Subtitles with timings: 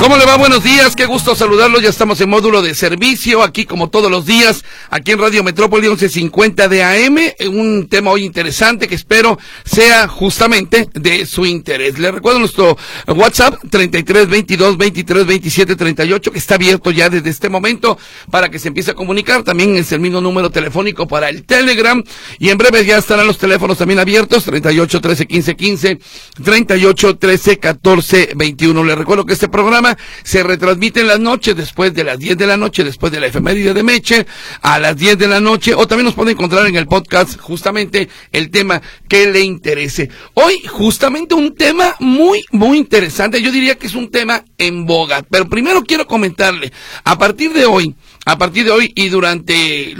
[0.00, 0.38] ¿Cómo le va?
[0.38, 1.82] Buenos días, qué gusto saludarlos.
[1.82, 5.88] Ya estamos en módulo de servicio, aquí como todos los días, aquí en Radio Metrópoli
[5.88, 7.18] 1150 de AM.
[7.54, 11.98] Un tema hoy interesante que espero sea justamente de su interés.
[11.98, 12.78] Le recuerdo nuestro
[13.08, 17.98] WhatsApp 33 22 23 27 38 que está abierto ya desde este momento
[18.30, 19.42] para que se empiece a comunicar.
[19.42, 22.02] También es el mismo número telefónico para el Telegram
[22.38, 25.98] y en breve ya estarán los teléfonos también abiertos 38 13 15 15
[26.42, 28.82] 38 13 14 21.
[28.82, 29.89] Le recuerdo que este programa
[30.22, 33.26] se retransmite en las noches, después de las 10 de la noche, después de la
[33.26, 34.26] efeméride de Meche,
[34.62, 38.08] a las 10 de la noche, o también nos puede encontrar en el podcast justamente
[38.32, 40.10] el tema que le interese.
[40.34, 45.24] Hoy, justamente un tema muy, muy interesante, yo diría que es un tema en boga,
[45.30, 46.72] pero primero quiero comentarle,
[47.04, 47.94] a partir de hoy,
[48.26, 49.94] a partir de hoy y durante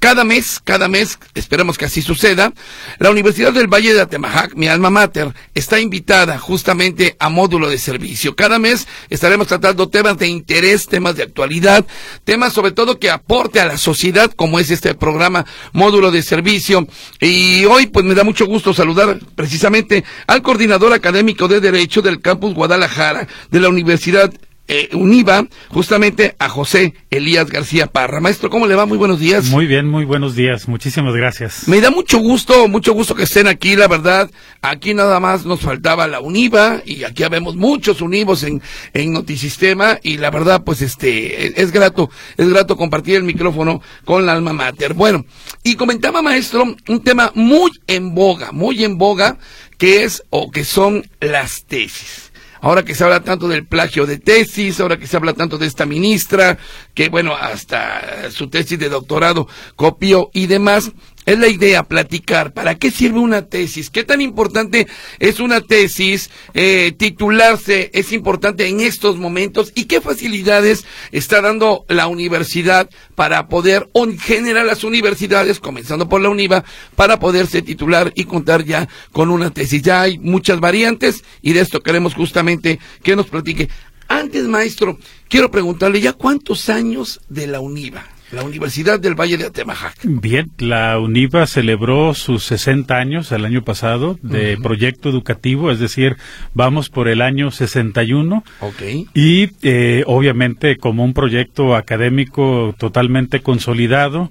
[0.00, 2.52] cada mes, cada mes, esperemos que así suceda,
[2.98, 7.76] la Universidad del Valle de Atemajac, mi alma mater, está invitada justamente a módulo de
[7.78, 8.34] servicio.
[8.34, 11.84] Cada mes estaremos tratando temas de interés, temas de actualidad,
[12.24, 16.88] temas sobre todo que aporte a la sociedad, como es este programa módulo de servicio.
[17.20, 22.22] Y hoy, pues me da mucho gusto saludar precisamente al coordinador académico de Derecho del
[22.22, 24.32] campus Guadalajara de la Universidad
[24.72, 28.20] eh, UNIVA justamente a José Elías García Parra.
[28.20, 28.86] Maestro, ¿cómo le va?
[28.86, 29.46] Muy buenos días.
[29.46, 30.68] Muy bien, muy buenos días.
[30.68, 31.66] Muchísimas gracias.
[31.66, 34.30] Me da mucho gusto, mucho gusto que estén aquí, la verdad.
[34.62, 38.62] Aquí nada más nos faltaba la UNIVA y aquí vemos muchos univos en,
[38.94, 44.24] en Notisistema y la verdad, pues este, es grato, es grato compartir el micrófono con
[44.24, 44.94] la alma mater.
[44.94, 45.26] Bueno,
[45.64, 49.36] y comentaba maestro un tema muy en boga, muy en boga,
[49.78, 52.29] que es o que son las tesis
[52.60, 55.66] ahora que se habla tanto del plagio de tesis, ahora que se habla tanto de
[55.66, 56.58] esta ministra,
[56.94, 60.92] que bueno, hasta su tesis de doctorado copió y demás,
[61.26, 62.52] es la idea platicar.
[62.52, 64.86] Para qué sirve una tesis, qué tan importante
[65.18, 71.84] es una tesis, eh, titularse es importante en estos momentos y qué facilidades está dando
[71.88, 76.64] la universidad para poder, o en general las universidades, comenzando por la UNIVA,
[76.96, 79.82] para poderse titular y contar ya con una tesis.
[79.82, 83.68] Ya hay muchas variantes y de esto queremos justamente que nos platique.
[84.08, 84.98] Antes, maestro,
[85.28, 89.96] quiero preguntarle ya cuántos años de la UNIVA la Universidad del Valle de Atemajac.
[90.04, 96.16] Bien, la UNIVA celebró sus 60 años el año pasado de proyecto educativo, es decir,
[96.54, 98.44] vamos por el año 61.
[98.60, 98.82] Ok.
[99.14, 104.30] Y eh, obviamente como un proyecto académico totalmente consolidado,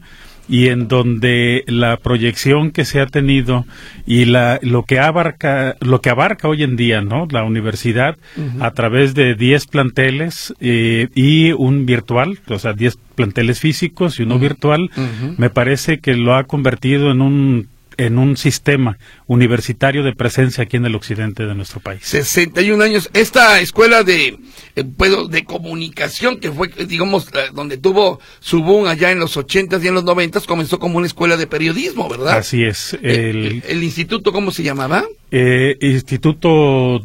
[0.49, 3.65] y en donde la proyección que se ha tenido
[4.05, 8.17] y la, lo que abarca lo que abarca hoy en día no la universidad
[8.59, 14.23] a través de 10 planteles eh, y un virtual o sea 10 planteles físicos y
[14.23, 14.89] uno virtual
[15.37, 17.67] me parece que lo ha convertido en un
[17.99, 21.99] en un sistema universitario de presencia aquí en el occidente de nuestro país.
[22.03, 23.09] 61 años.
[23.13, 24.39] Esta escuela de,
[24.77, 24.83] eh,
[25.29, 29.95] de comunicación que fue, digamos, donde tuvo su boom allá en los 80 y en
[29.95, 32.37] los 90 comenzó como una escuela de periodismo, ¿verdad?
[32.37, 32.97] Así es.
[33.01, 35.03] El, el, instituto, ¿cómo se llamaba?
[35.29, 37.01] Eh, instituto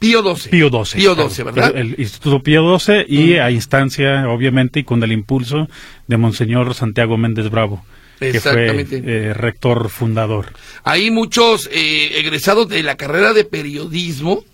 [0.00, 0.50] Pío 12.
[0.50, 0.98] Pío 12.
[0.98, 1.76] Pío 12, ¿verdad?
[1.76, 5.68] El, Instituto Pío 12 y a instancia, obviamente, y con el impulso
[6.08, 7.84] de Monseñor Santiago Méndez Bravo
[8.18, 10.52] que fue eh, rector fundador.
[10.84, 14.44] Hay muchos eh, egresados de la carrera de periodismo,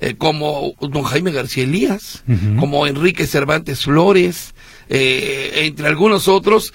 [0.00, 2.24] eh, como don Jaime García Elías,
[2.58, 4.54] como Enrique Cervantes Flores,
[4.88, 6.72] entre algunos otros,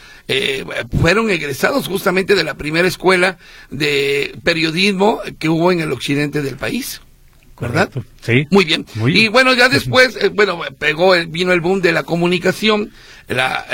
[1.00, 3.38] fueron egresados justamente de la primera escuela
[3.70, 7.02] de periodismo que hubo en el occidente del país.
[7.62, 7.90] ¿Verdad?
[8.22, 8.48] Sí.
[8.50, 8.86] Muy bien.
[9.08, 12.92] y bueno, ya después, bueno, pegó, vino el boom de la comunicación,
[13.28, 13.66] eh, la,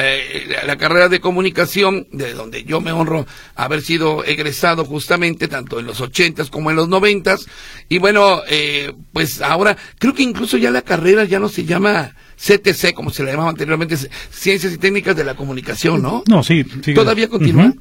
[0.66, 3.26] la, carrera de comunicación, de donde yo me honro
[3.56, 7.48] haber sido egresado justamente, tanto en los ochentas como en los noventas,
[7.88, 12.14] y bueno, eh, pues ahora, creo que incluso ya la carrera ya no se llama
[12.36, 13.98] CTC, como se le llamaba anteriormente,
[14.30, 16.24] Ciencias y Técnicas de la Comunicación, ¿no?
[16.28, 16.64] No, sí.
[16.94, 17.74] ¿Todavía continúa?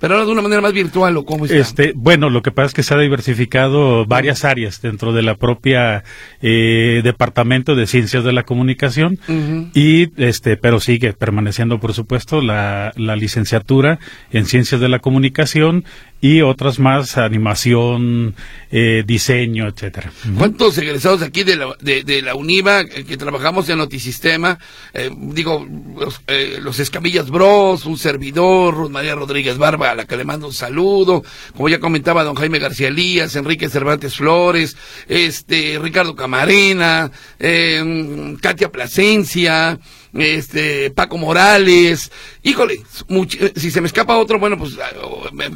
[0.00, 1.56] Pero ahora de una manera más virtual o cómo está?
[1.56, 5.36] Este, bueno, lo que pasa es que se ha diversificado varias áreas dentro de la
[5.36, 6.04] propia
[6.42, 9.18] eh, departamento de ciencias de la comunicación
[9.74, 13.98] y este, pero sigue permaneciendo, por supuesto, la, la licenciatura
[14.32, 15.84] en ciencias de la comunicación
[16.24, 18.34] y otras más animación,
[18.70, 20.10] eh, diseño, etcétera.
[20.38, 24.58] ¿Cuántos egresados aquí de la, de, la UNIVA eh, que trabajamos en Notisistema?
[24.94, 25.68] Eh, digo,
[25.98, 26.22] los,
[26.62, 31.22] los, Escamillas Bros, un servidor, María Rodríguez Barba, a la que le mando un saludo,
[31.54, 37.10] como ya comentaba don Jaime García Elías, Enrique Cervantes Flores, este, Ricardo Camarena,
[38.40, 39.78] Katia Plasencia,
[40.14, 42.10] este Paco Morales,
[42.42, 42.80] híjole,
[43.56, 44.90] si se me escapa otro, bueno, pues ah,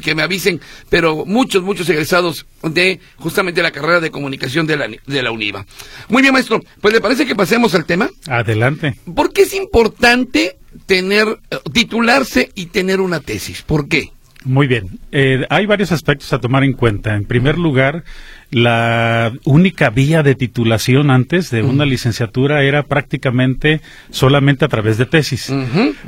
[0.01, 0.59] que me avisen,
[0.89, 5.65] pero muchos, muchos egresados de justamente la carrera de comunicación de la, de la UNIVA.
[6.09, 8.09] Muy bien, maestro, pues le parece que pasemos al tema.
[8.27, 8.95] Adelante.
[9.15, 13.61] ¿Por qué es importante tener, eh, titularse y tener una tesis?
[13.61, 14.11] ¿Por qué?
[14.45, 14.99] Muy bien.
[15.11, 17.15] Eh, hay varios aspectos a tomar en cuenta.
[17.15, 18.05] En primer lugar,
[18.51, 25.05] la única vía de titulación antes de una licenciatura era prácticamente solamente a través de
[25.05, 25.53] tesis.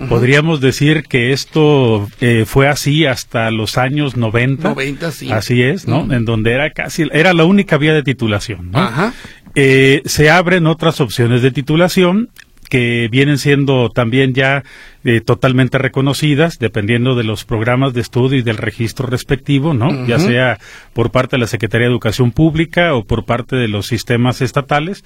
[0.10, 4.70] Podríamos decir que esto eh, fue así hasta los años 90.
[4.70, 5.32] 90, sí.
[5.32, 6.12] Así es, ¿no?
[6.12, 9.14] En donde era casi, era la única vía de titulación, ¿no?
[9.54, 12.30] Eh, se abren otras opciones de titulación
[12.72, 14.64] que vienen siendo también ya
[15.04, 20.08] eh, totalmente reconocidas, dependiendo de los programas de estudio y del registro respectivo, ¿no?
[20.08, 20.58] Ya sea
[20.94, 25.04] por parte de la Secretaría de Educación Pública o por parte de los sistemas estatales.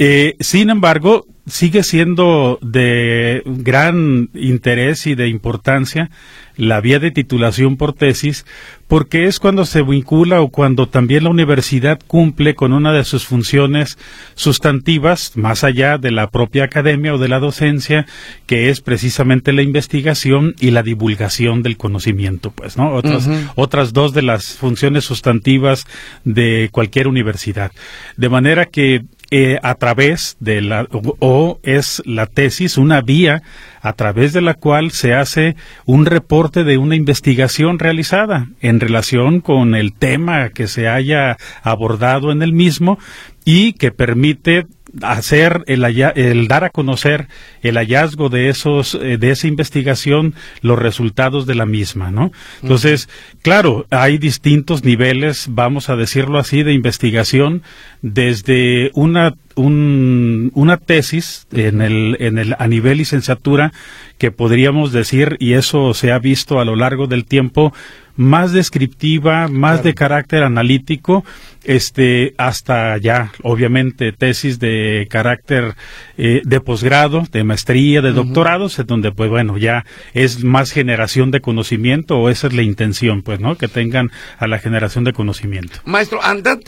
[0.00, 6.10] eh, sin embargo, sigue siendo de gran interés y de importancia
[6.56, 8.44] la vía de titulación por tesis,
[8.88, 13.26] porque es cuando se vincula o cuando también la universidad cumple con una de sus
[13.26, 13.98] funciones
[14.34, 18.06] sustantivas, más allá de la propia academia o de la docencia,
[18.46, 22.94] que es precisamente la investigación y la divulgación del conocimiento, pues, ¿no?
[22.94, 25.86] Otras, otras dos de las funciones sustantivas
[26.24, 27.72] de cualquier universidad.
[28.16, 33.42] De manera que eh, a través de la o, es la tesis una vía
[33.82, 35.54] a través de la cual se hace
[35.84, 42.32] un reporte de una investigación realizada en relación con el tema que se haya abordado
[42.32, 42.98] en el mismo
[43.44, 44.66] y que permite
[45.02, 47.28] hacer el, el, dar a conocer
[47.62, 52.32] el hallazgo de esos eh, de esa investigación los resultados de la misma no
[52.62, 53.08] entonces
[53.42, 57.62] claro hay distintos niveles vamos a decirlo así de investigación
[58.02, 63.72] desde una un, una tesis en el, en el, a nivel licenciatura
[64.16, 67.72] que podríamos decir, y eso se ha visto a lo largo del tiempo,
[68.18, 71.24] más descriptiva, más de carácter analítico,
[71.62, 75.76] este, hasta ya, obviamente, tesis de carácter
[76.16, 79.84] eh, de posgrado, de maestría, de doctorados, en donde, pues bueno, ya
[80.14, 83.56] es más generación de conocimiento, o esa es la intención, pues, ¿no?
[83.56, 85.78] Que tengan a la generación de conocimiento.
[85.84, 86.20] Maestro,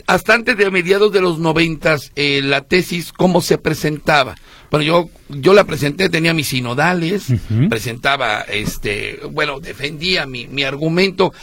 [0.07, 4.35] hasta antes de mediados de los noventas, eh, la tesis, ¿cómo se presentaba?
[4.71, 7.25] Bueno, yo, yo la presenté, tenía mis sinodales,
[7.69, 11.33] presentaba, este, bueno, defendía mi, mi argumento.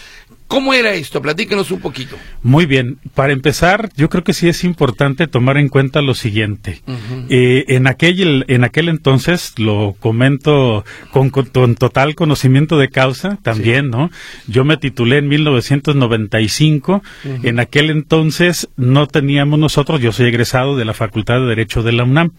[0.49, 1.21] ¿Cómo era esto?
[1.21, 2.17] Platíquenos un poquito.
[2.43, 2.97] Muy bien.
[3.15, 6.81] Para empezar, yo creo que sí es importante tomar en cuenta lo siguiente.
[7.29, 11.31] Eh, en, aquel, en aquel entonces, lo comento con,
[11.75, 14.11] total conocimiento de causa también, ¿no?
[14.47, 17.03] Yo me titulé en 1995.
[17.43, 21.93] En aquel entonces no teníamos nosotros, yo soy egresado de la Facultad de Derecho de
[21.93, 22.31] la UNAM.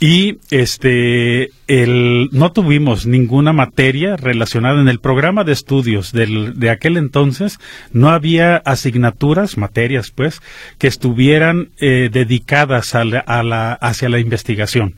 [0.00, 6.70] Y este, el, no tuvimos ninguna materia relacionada en el programa de estudios del, de
[6.70, 7.58] aquel entonces entonces
[7.92, 10.40] no había asignaturas, materias, pues,
[10.78, 14.94] que estuvieran eh, dedicadas a la, hacia la investigación.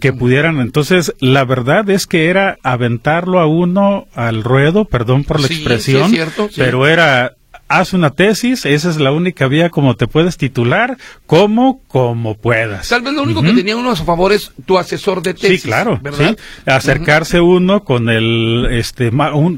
[0.00, 5.40] Que pudieran, entonces, la verdad es que era aventarlo a uno al ruedo, perdón por
[5.40, 6.12] la expresión,
[6.56, 7.37] pero era
[7.68, 12.88] haz una tesis, esa es la única vía como te puedes titular, como como puedas.
[12.88, 15.62] Tal vez lo único que tenía uno a su favor es tu asesor de tesis.
[15.62, 16.36] Sí, claro, ¿verdad?
[16.66, 19.10] Acercarse uno con el este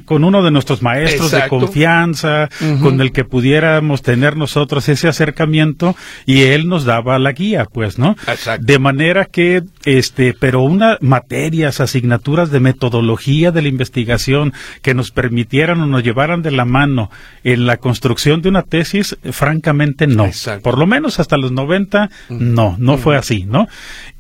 [0.05, 2.49] con uno de nuestros maestros de confianza,
[2.83, 7.99] con el que pudiéramos tener nosotros ese acercamiento y él nos daba la guía, pues,
[7.99, 8.17] ¿no?
[8.27, 8.65] Exacto.
[8.67, 14.53] De manera que este, pero una materias, asignaturas de metodología de la investigación
[14.83, 17.11] que nos permitieran o nos llevaran de la mano
[17.45, 20.31] en la construcción construcción de una tesis, francamente no.
[20.63, 23.69] Por lo menos hasta los 90, no, no fue así, ¿no?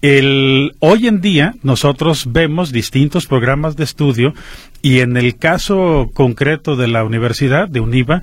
[0.02, 4.34] El, hoy en día nosotros vemos distintos programas de estudio
[4.82, 8.22] y en el caso concreto de la universidad, de UNIVA,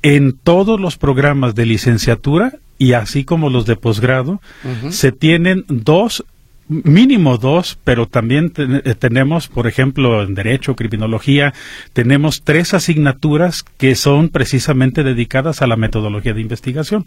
[0.00, 4.40] en todos los programas de licenciatura y así como los de posgrado,
[4.88, 6.24] se tienen dos
[6.68, 11.52] mínimo dos, pero también eh, tenemos, por ejemplo, en Derecho, Criminología,
[11.92, 17.06] tenemos tres asignaturas que son precisamente dedicadas a la metodología de investigación.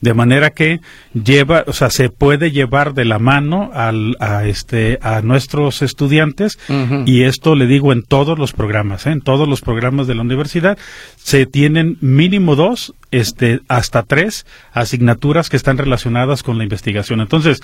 [0.00, 0.80] De manera que
[1.12, 6.58] lleva, o sea, se puede llevar de la mano al, a, este, a nuestros estudiantes
[7.06, 9.10] y esto le digo en todos los programas, ¿eh?
[9.10, 10.78] en todos los programas de la universidad,
[11.16, 17.20] se tienen mínimo dos este, hasta tres asignaturas que están relacionadas con la investigación.
[17.20, 17.62] Entonces,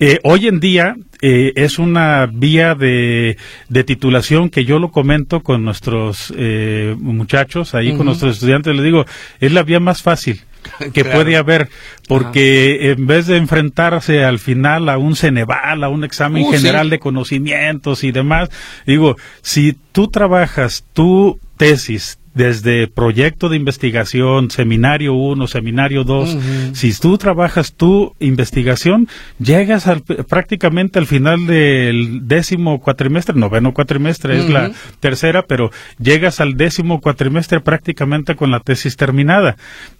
[0.00, 3.38] eh, hoy en día eh, es una vía de,
[3.68, 8.84] de, titulación que yo lo comento con nuestros eh, muchachos, ahí con nuestros estudiantes, les
[8.84, 9.06] digo,
[9.40, 10.42] es la vía más fácil
[10.92, 11.68] que puede haber,
[12.08, 16.90] porque en vez de enfrentarse al final a un Ceneval, a un examen uh, general
[16.90, 18.50] de conocimientos y demás,
[18.86, 26.38] digo, si tú trabajas tu tesis, desde proyecto de investigación, seminario 1, seminario 2,
[26.72, 29.08] si tú trabajas tu investigación,
[29.40, 36.40] llegas al, prácticamente al final del décimo cuatrimestre, noveno cuatrimestre es la tercera, pero llegas
[36.40, 39.56] al décimo cuatrimestre prácticamente con la tesis terminada.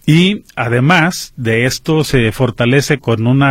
[0.09, 3.45] Y además de esto se fortalece con un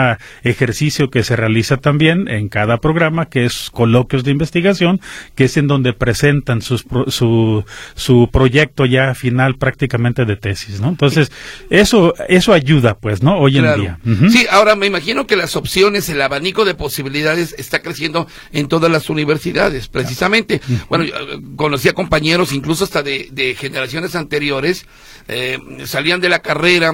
[0.43, 4.99] ejercicio que se realiza también en cada programa, que es coloquios de investigación,
[5.35, 10.89] que es en donde presentan sus, su, su proyecto ya final prácticamente de tesis, ¿no?
[10.89, 11.31] Entonces,
[11.69, 13.37] eso, eso ayuda, pues, ¿no?
[13.37, 13.99] Hoy en día.
[14.31, 18.91] Sí, ahora me imagino que las opciones, el abanico de posibilidades está creciendo en todas
[18.91, 20.59] las universidades, precisamente.
[20.89, 24.87] Bueno, yo eh, conocía compañeros, incluso hasta de, generaciones anteriores,
[25.27, 26.93] eh, salían de la carrera,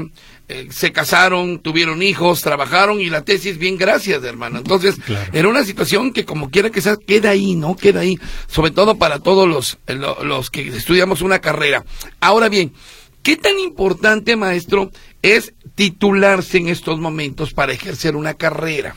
[0.50, 4.58] eh, se casaron, tuvieron hijos, trabajaron y la tesis, bien, gracias, hermano.
[4.58, 4.96] Entonces,
[5.32, 7.76] era una situación que como quiera que sea, queda ahí, ¿no?
[7.76, 11.86] Queda ahí, sobre todo para todos los, eh, los que estudiamos una carrera.
[12.20, 12.74] Ahora bien,
[13.22, 14.92] ¿qué tan importante, maestro,
[15.22, 18.96] es titularse en estos momentos para ejercer una carrera?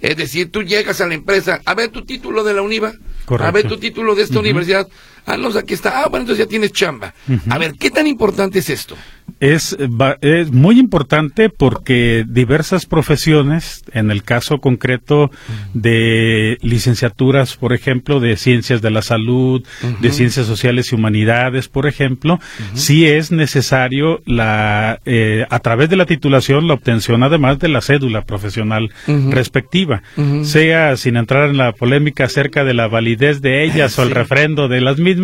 [0.00, 2.92] Es decir, tú llegas a la empresa, a ver tu título de la UNIVA,
[3.26, 4.88] a ver tu título de esta universidad,
[5.28, 7.14] ah, no, aquí está, ah, bueno, entonces ya tienes chamba.
[7.50, 8.96] A ver, ¿qué tan importante es esto?
[9.40, 9.76] Es,
[10.20, 15.30] es muy importante porque diversas profesiones, en el caso concreto
[15.74, 19.62] de licenciaturas, por ejemplo, de ciencias de la salud,
[20.00, 22.40] de ciencias sociales y humanidades, por ejemplo,
[22.74, 27.80] sí es necesario la, eh, a través de la titulación la obtención además de la
[27.80, 28.90] cédula profesional
[29.30, 30.02] respectiva,
[30.42, 34.68] sea sin entrar en la polémica acerca de la validez de ellas o el refrendo
[34.68, 35.17] de las mismas,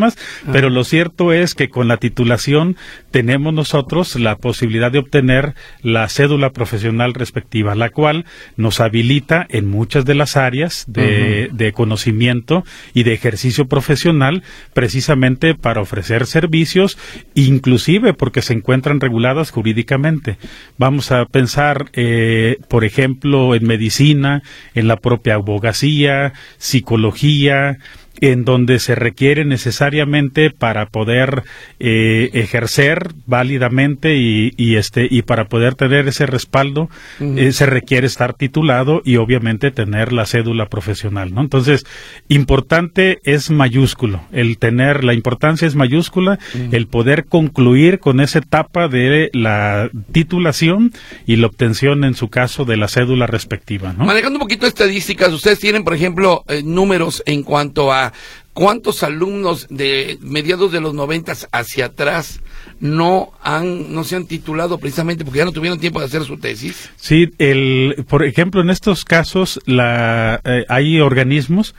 [0.52, 2.76] pero lo cierto es que con la titulación
[3.10, 8.24] tenemos nosotros la posibilidad de obtener la cédula profesional respectiva, la cual
[8.56, 15.54] nos habilita en muchas de las áreas de, de conocimiento y de ejercicio profesional precisamente
[15.54, 16.98] para ofrecer servicios,
[17.34, 20.38] inclusive porque se encuentran reguladas jurídicamente.
[20.78, 24.42] Vamos a pensar, eh, por ejemplo, en medicina,
[24.74, 27.78] en la propia abogacía, psicología,
[28.20, 31.44] en donde se requiere necesariamente para poder
[31.80, 36.88] eh, ejercer válidamente y, este y para poder tener ese respaldo
[37.20, 41.84] eh, se requiere estar titulado y obviamente tener la cédula profesional no entonces
[42.28, 46.38] importante es mayúsculo el tener la importancia es mayúscula
[46.72, 50.92] el poder concluir con esa etapa de la titulación
[51.26, 54.04] y la obtención en su caso de la cédula respectiva ¿no?
[54.04, 58.03] manejando un poquito estadísticas ustedes tienen por ejemplo eh, números en cuanto a
[58.52, 62.40] ¿Cuántos alumnos de mediados de los noventas hacia atrás
[62.78, 66.38] no han no se han titulado precisamente porque ya no tuvieron tiempo de hacer su
[66.38, 66.90] tesis?
[66.94, 71.74] Sí, el, por ejemplo, en estos casos la, eh, hay organismos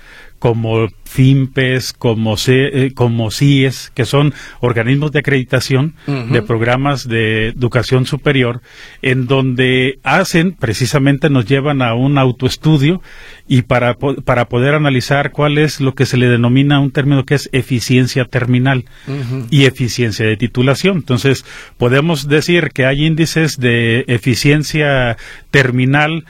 [0.45, 7.47] como FIMPES, como, C, eh, como CIES, que son organismos de acreditación de programas de
[7.47, 8.61] educación superior,
[9.01, 13.01] en donde hacen, precisamente nos llevan a un autoestudio
[13.47, 17.33] y para, para poder analizar cuál es lo que se le denomina un término que
[17.33, 18.85] es eficiencia terminal
[19.49, 20.97] y eficiencia de titulación.
[20.97, 21.43] Entonces,
[21.77, 25.17] podemos decir que hay índices de eficiencia
[25.49, 26.25] terminal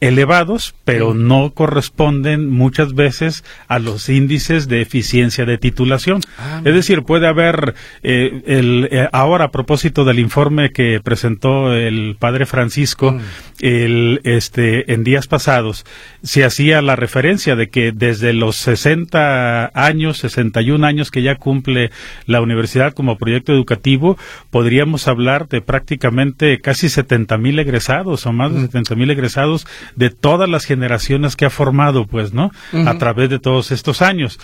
[0.00, 6.22] elevados, pero no corresponden muchas veces a los índices de eficiencia de titulación.
[6.38, 11.74] Ah, es decir, puede haber eh, el, eh, ahora a propósito del informe que presentó
[11.74, 13.20] el padre Francisco mm.
[13.60, 15.84] el, este, en días pasados,
[16.22, 21.90] se hacía la referencia de que desde los 60 años, 61 años que ya cumple
[22.24, 24.16] la universidad como proyecto educativo,
[24.50, 28.98] podríamos hablar de prácticamente casi 70 mil egresados o más de 70 mm.
[28.98, 29.66] mil egresados
[29.96, 32.50] de todas las generaciones que ha formado, pues, ¿no?
[32.72, 34.38] A través de todos estos años.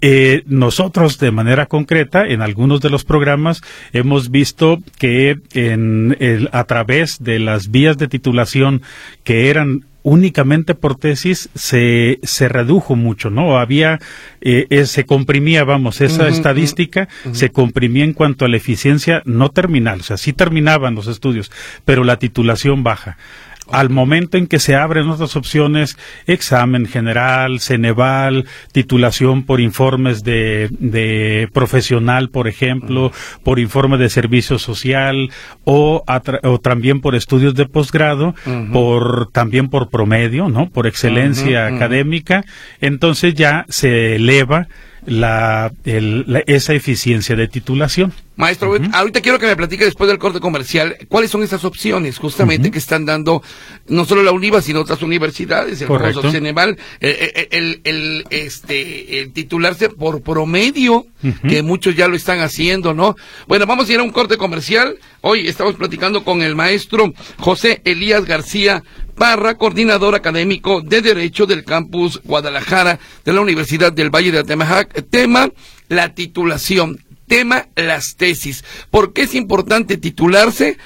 [0.00, 6.16] Eh, nosotros, de manera concreta, en algunos de los programas, hemos visto que en
[6.52, 8.82] a través de las vías de titulación
[9.24, 13.58] que eran únicamente por tesis se, se redujo mucho, ¿no?
[13.58, 14.00] Había,
[14.40, 19.50] eh, eh, se comprimía, vamos, esa estadística se comprimía en cuanto a la eficiencia no
[19.50, 21.50] terminal, o sea, sí terminaban los estudios,
[21.84, 23.16] pero la titulación baja
[23.70, 30.68] al momento en que se abren otras opciones, examen general, Ceneval, titulación por informes de,
[30.78, 33.12] de profesional, por ejemplo,
[33.44, 35.30] por informe de servicio social
[35.64, 36.04] o,
[36.42, 38.34] o también por estudios de posgrado,
[38.72, 40.68] por también por promedio, ¿no?
[40.68, 42.44] Por excelencia académica,
[42.80, 44.68] entonces ya se eleva
[45.06, 45.72] la,
[46.46, 48.12] esa eficiencia de titulación.
[48.36, 52.70] Maestro, ahorita quiero que me platique después del corte comercial cuáles son esas opciones justamente
[52.70, 53.42] que están dando
[53.88, 59.90] no solo la UNIVA, sino otras universidades, el famoso Ceneval, el, el, este, el titularse
[59.90, 61.06] por promedio,
[61.46, 63.16] que muchos ya lo están haciendo, ¿no?
[63.46, 64.96] Bueno, vamos a ir a un corte comercial.
[65.20, 68.82] Hoy estamos platicando con el maestro José Elías García
[69.14, 75.04] Parra, coordinador académico de Derecho del campus Guadalajara de la Universidad del Valle de Atemajac.
[75.10, 75.50] Tema,
[75.88, 78.64] la titulación tema las tesis.
[78.90, 80.78] ¿Por qué es importante titularse?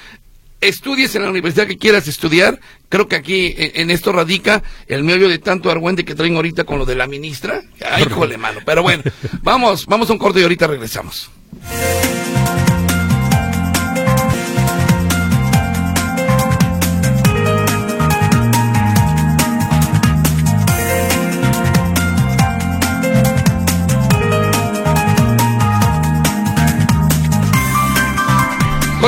[0.59, 2.59] Estudies en la universidad que quieras estudiar.
[2.89, 6.79] Creo que aquí en esto radica el medio de tanto argüente que traen ahorita con
[6.79, 7.61] lo de la ministra.
[7.91, 8.61] Ay, jole, mano.
[8.65, 9.03] Pero bueno,
[9.43, 11.29] vamos, vamos a un corte y ahorita regresamos.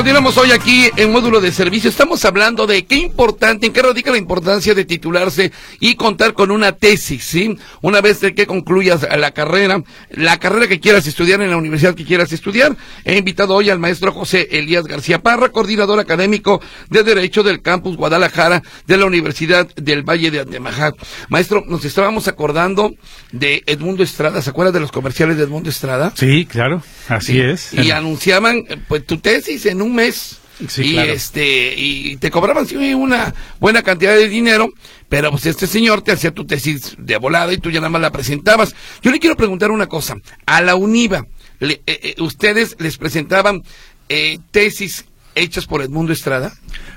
[0.00, 1.90] Continuamos hoy aquí en módulo de servicio.
[1.90, 6.50] Estamos hablando de qué importante, en qué radica la importancia de titularse y contar con
[6.50, 7.58] una tesis, ¿sí?
[7.82, 12.06] Una vez que concluyas la carrera, la carrera que quieras estudiar en la universidad que
[12.06, 12.74] quieras estudiar.
[13.04, 17.98] He invitado hoy al maestro José Elías García Parra, coordinador académico de Derecho del Campus
[17.98, 20.94] Guadalajara de la Universidad del Valle de Atemajac.
[21.28, 22.94] Maestro, nos estábamos acordando
[23.32, 24.40] de Edmundo Estrada.
[24.40, 26.14] ¿Se acuerda de los comerciales de Edmundo Estrada?
[26.16, 27.74] Sí, claro, así es.
[27.74, 30.40] Y anunciaban, pues, tu tesis en un mes.
[30.76, 34.68] y este y te cobraban sí, una buena cantidad de dinero,
[35.08, 38.02] pero pues este señor te hacía tu tesis de volada y tú ya nada más
[38.02, 38.74] la presentabas.
[39.02, 41.26] Yo le quiero preguntar una cosa, a la UNIVA,
[41.60, 43.62] eh, eh, ¿ustedes les presentaban
[44.08, 46.52] eh, tesis hechas por Edmundo Estrada?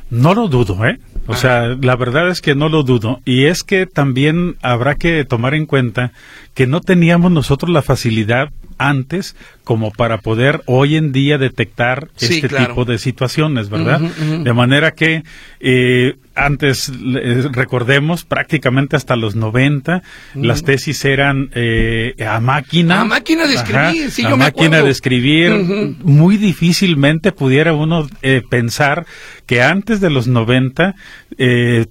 [0.10, 1.00] No lo dudo, ¿eh?
[1.26, 3.22] O sea, la verdad es que no lo dudo.
[3.26, 6.12] Y es que también habrá que tomar en cuenta
[6.54, 12.50] que no teníamos nosotros la facilidad antes como para poder hoy en día detectar este
[12.50, 14.00] tipo de situaciones, ¿verdad?
[14.00, 15.24] De manera que
[15.60, 16.92] eh, antes,
[17.52, 20.02] recordemos, prácticamente hasta los 90,
[20.34, 23.02] las tesis eran eh, a máquina.
[23.02, 25.54] A máquina de escribir, sí, A máquina de escribir.
[26.04, 29.06] Muy difícilmente pudiera uno eh, pensar
[29.46, 30.96] que antes de los 90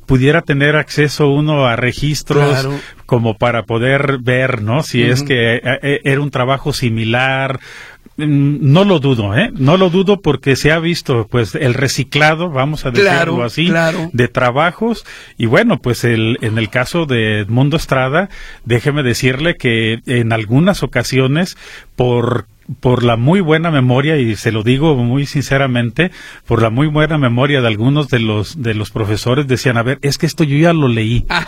[0.06, 2.68] pudiera tener acceso uno a registros
[3.12, 4.82] como para poder ver, ¿no?
[4.82, 5.60] Si es que
[6.02, 7.60] era un trabajo similar
[8.16, 9.50] Mm, no lo dudo, ¿eh?
[9.54, 13.72] No lo dudo porque se ha visto, pues, el reciclado, vamos a decirlo así,
[14.12, 15.04] de trabajos.
[15.38, 18.28] Y bueno, pues, el, en el caso de Edmundo Estrada,
[18.64, 21.56] déjeme decirle que en algunas ocasiones,
[21.96, 22.46] por
[22.80, 26.12] por la muy buena memoria y se lo digo muy sinceramente
[26.46, 29.98] por la muy buena memoria de algunos de los de los profesores decían a ver
[30.00, 31.44] es que esto yo ya lo leí ah.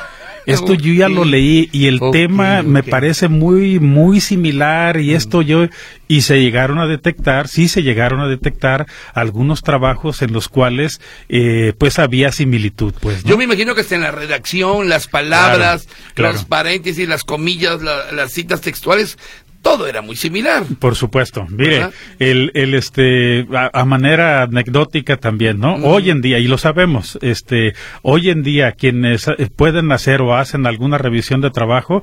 [0.46, 5.42] Esto yo ya lo leí y el tema me parece muy, muy similar y esto
[5.42, 5.66] yo,
[6.08, 11.00] y se llegaron a detectar, sí se llegaron a detectar algunos trabajos en los cuales
[11.28, 12.92] eh, pues había similitud.
[13.00, 17.80] pues Yo me imagino que está en la redacción, las palabras, los paréntesis, las comillas,
[17.82, 19.18] las citas textuales,
[19.64, 20.62] todo era muy similar.
[20.78, 21.46] Por supuesto.
[21.48, 25.76] Mire, el, el este a, manera anecdótica también, ¿no?
[25.76, 30.36] Hoy en día y lo sabemos, este hoy en día quienes eh, pueden hacer o
[30.36, 32.02] hacen alguna revisión de trabajo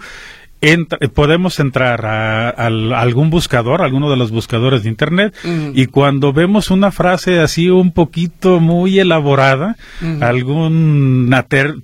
[1.14, 5.36] podemos entrar a, algún buscador, alguno de los buscadores de Internet,
[5.74, 9.76] y cuando vemos una frase así un poquito muy elaborada,
[10.22, 11.34] algún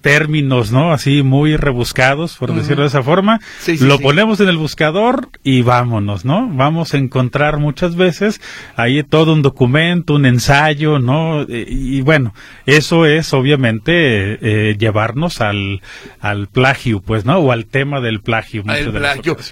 [0.02, 0.92] términos, ¿no?
[0.92, 3.40] Así muy rebuscados, por decirlo de esa forma,
[3.80, 6.48] lo ponemos en el buscador y vámonos, ¿no?
[6.48, 8.42] Vamos a encontrar muchas veces
[8.76, 11.44] ahí todo un documento, un ensayo, ¿no?
[11.48, 12.34] Y, bueno,
[12.66, 15.82] eso es obviamente eh, llevarnos al,
[16.20, 17.38] al plagio, pues, ¿no?
[17.40, 18.64] O al tema del plagio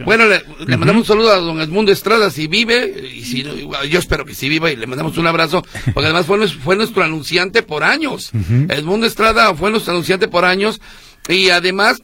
[0.04, 4.26] bueno, le, mandamos un saludo a don Edmundo Estrada, si vive, y si yo espero
[4.26, 7.84] que si viva, y le mandamos un abrazo, porque además fue, fue nuestro anunciante por
[7.84, 8.32] años.
[8.70, 10.82] Edmundo Estrada fue nuestro anunciante por años,
[11.28, 12.04] y además,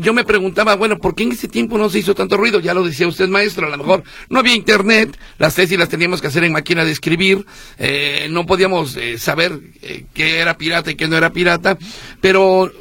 [0.00, 2.58] yo me preguntaba, bueno, ¿por qué en ese tiempo no se hizo tanto ruido?
[2.60, 6.22] Ya lo decía usted, maestro, a lo mejor no había internet, las tesis las teníamos
[6.22, 7.44] que hacer en máquina de escribir,
[7.78, 11.76] eh, no podíamos eh, saber eh, qué era pirata y qué no era pirata,
[12.20, 12.72] pero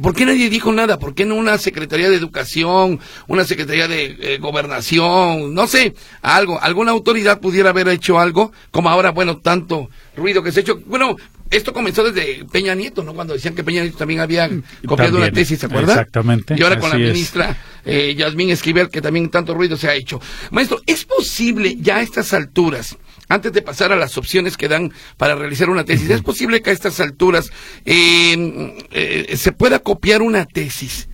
[0.00, 0.98] ¿Por qué nadie dijo nada?
[0.98, 6.60] ¿Por qué no una Secretaría de Educación, una Secretaría de eh, Gobernación, no sé, algo,
[6.60, 10.80] alguna autoridad pudiera haber hecho algo, como ahora, bueno, tanto ruido que se ha hecho.
[10.86, 11.16] Bueno,
[11.50, 13.12] esto comenzó desde Peña Nieto, ¿no?
[13.12, 14.50] Cuando decían que Peña Nieto también había
[14.86, 15.92] copiado una tesis, ¿se acuerda?
[15.92, 16.54] Exactamente.
[16.58, 20.18] Y ahora con la ministra eh, Yasmín Esquivel, que también tanto ruido se ha hecho.
[20.50, 22.96] Maestro, ¿es posible ya a estas alturas
[23.32, 26.70] antes de pasar a las opciones que dan para realizar una tesis, ¿es posible que
[26.70, 27.50] a estas alturas
[27.84, 31.08] eh, eh, se pueda copiar una tesis,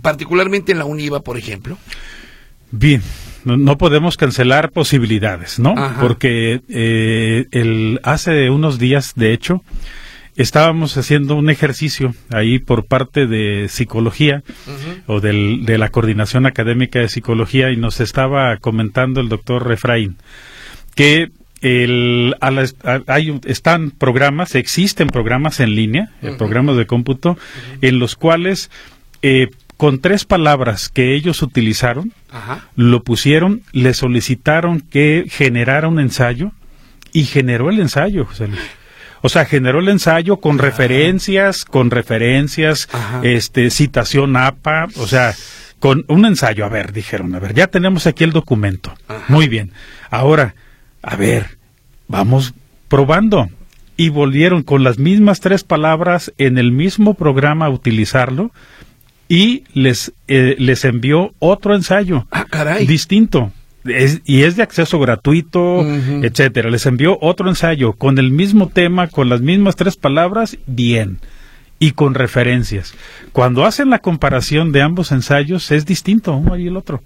[0.00, 1.78] particularmente en la UNIVA, por ejemplo?
[2.70, 3.02] Bien,
[3.44, 5.74] no, podemos cancelar posibilidades, ¿no?
[6.00, 9.62] Porque eh, el, hace unos días, de hecho,
[10.34, 14.42] estábamos haciendo un ejercicio ahí por parte de psicología
[15.06, 20.16] o del, de la coordinación académica de psicología y nos estaba comentando el doctor Refraín
[20.94, 21.30] que
[21.60, 22.36] el,
[23.06, 27.38] hay, están programas, existen programas en línea, eh, programas de cómputo,
[27.80, 28.70] en los cuales
[29.22, 32.12] eh, con tres palabras que ellos utilizaron,
[32.76, 36.52] lo pusieron, le solicitaron que generara un ensayo
[37.12, 38.60] y generó el ensayo, José Luis.
[39.22, 42.88] O sea, generó el ensayo con referencias, con referencias,
[43.22, 45.34] este, citación APA, o sea,
[45.78, 46.66] con un ensayo.
[46.66, 48.94] A ver, dijeron, a ver, ya tenemos aquí el documento.
[49.28, 49.72] Muy bien.
[50.10, 50.54] Ahora,
[51.04, 51.58] a ver,
[52.08, 52.54] vamos
[52.88, 53.48] probando.
[53.96, 58.50] Y volvieron con las mismas tres palabras en el mismo programa a utilizarlo
[59.28, 62.86] y les, eh, les envió otro ensayo ah, caray.
[62.86, 63.52] distinto.
[63.84, 65.86] y es de acceso gratuito,
[66.22, 66.70] etcétera.
[66.70, 71.18] Les envió otro ensayo con el mismo tema, con las mismas tres palabras, bien.
[71.78, 72.94] Y con referencias.
[73.32, 77.02] Cuando hacen la comparación de ambos ensayos, es distinto uno y el otro.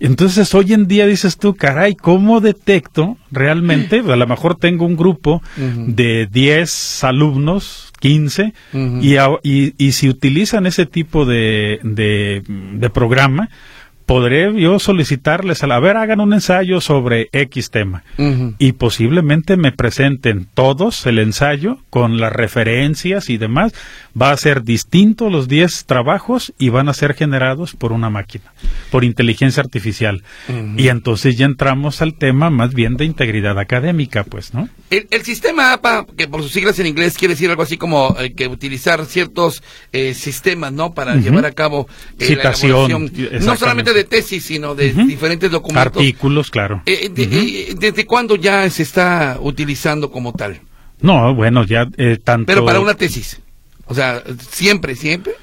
[0.00, 3.98] Entonces hoy en día dices tú, caray, ¿cómo detecto realmente?
[3.98, 10.66] A lo mejor tengo un grupo de 10 alumnos, 15, y, y, y, si utilizan
[10.66, 13.48] ese tipo de, de, de programa,
[14.08, 18.04] podré yo solicitarles a la, ver, hagan un ensayo sobre X tema
[18.58, 23.74] y posiblemente me presenten todos el ensayo con las referencias y demás.
[24.20, 28.52] Va a ser distinto los 10 trabajos y van a ser generados por una máquina,
[28.90, 30.24] por inteligencia artificial.
[30.78, 34.70] Y entonces ya entramos al tema más bien de integridad académica, pues, ¿no?
[34.90, 38.32] El, sistema APA, que por sus siglas en inglés quiere decir algo así como eh,
[38.32, 40.94] que utilizar ciertos eh, sistemas, ¿no?
[40.94, 41.86] Para llevar a cabo
[42.18, 45.96] eh, Citación, no solamente de tesis, sino de diferentes documentos.
[45.96, 46.82] Artículos, claro.
[46.84, 50.60] ¿Desde cuándo ya se está utilizando como tal?
[51.00, 51.86] No, bueno, ya
[52.24, 52.46] tanto...
[52.46, 53.40] Pero para una tesis.
[53.86, 55.34] O sea, siempre, siempre.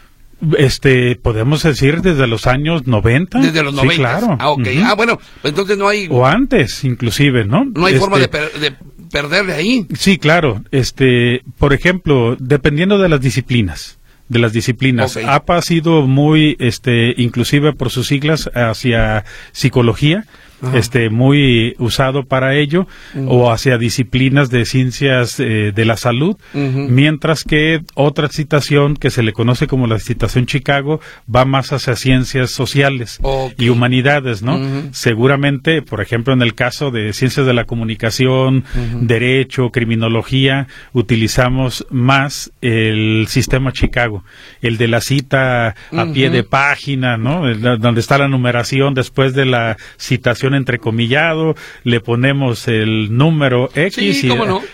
[0.58, 3.40] Este, podemos decir desde los años 90.
[3.40, 3.94] Desde los 90.
[3.94, 4.38] Sí, claro.
[4.40, 4.68] Ah, ok.
[4.84, 6.08] Ah, bueno, pues entonces no hay...
[6.10, 7.66] O antes, inclusive, ¿no?
[7.66, 8.76] No hay forma este de, de
[9.12, 9.88] perderle ahí.
[9.98, 10.64] Sí, claro.
[10.72, 13.98] Este, por ejemplo, dependiendo de las disciplinas
[14.30, 15.18] de las disciplinas.
[15.18, 20.26] APA ha sido muy, este, inclusive por sus siglas, hacia psicología
[20.74, 22.88] este muy usado para ello
[23.28, 29.24] o hacia disciplinas de ciencias eh, de la salud mientras que otra citación que se
[29.24, 31.00] le conoce como la citación Chicago
[31.34, 33.20] va más hacia ciencias sociales
[33.58, 34.60] y humanidades no
[34.92, 38.64] seguramente por ejemplo en el caso de ciencias de la comunicación
[39.02, 44.24] derecho criminología utilizamos más el sistema Chicago
[44.62, 47.44] el de la cita a pie de página no
[47.78, 54.26] donde está la numeración después de la citación entrecomillado, le ponemos el número X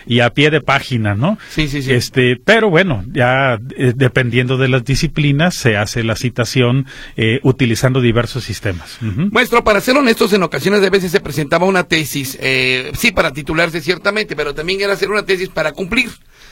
[0.07, 1.37] y, a pie de página, ¿no?
[1.49, 1.91] Sí, sí, sí.
[1.91, 6.85] Este, pero bueno, ya eh, dependiendo de las disciplinas se hace la citación
[7.17, 8.97] eh, utilizando diversos sistemas.
[9.01, 13.31] Maestro, para ser honestos, en ocasiones de veces se presentaba una tesis, eh, sí, para
[13.31, 16.09] titularse ciertamente, pero también era hacer una tesis para cumplir.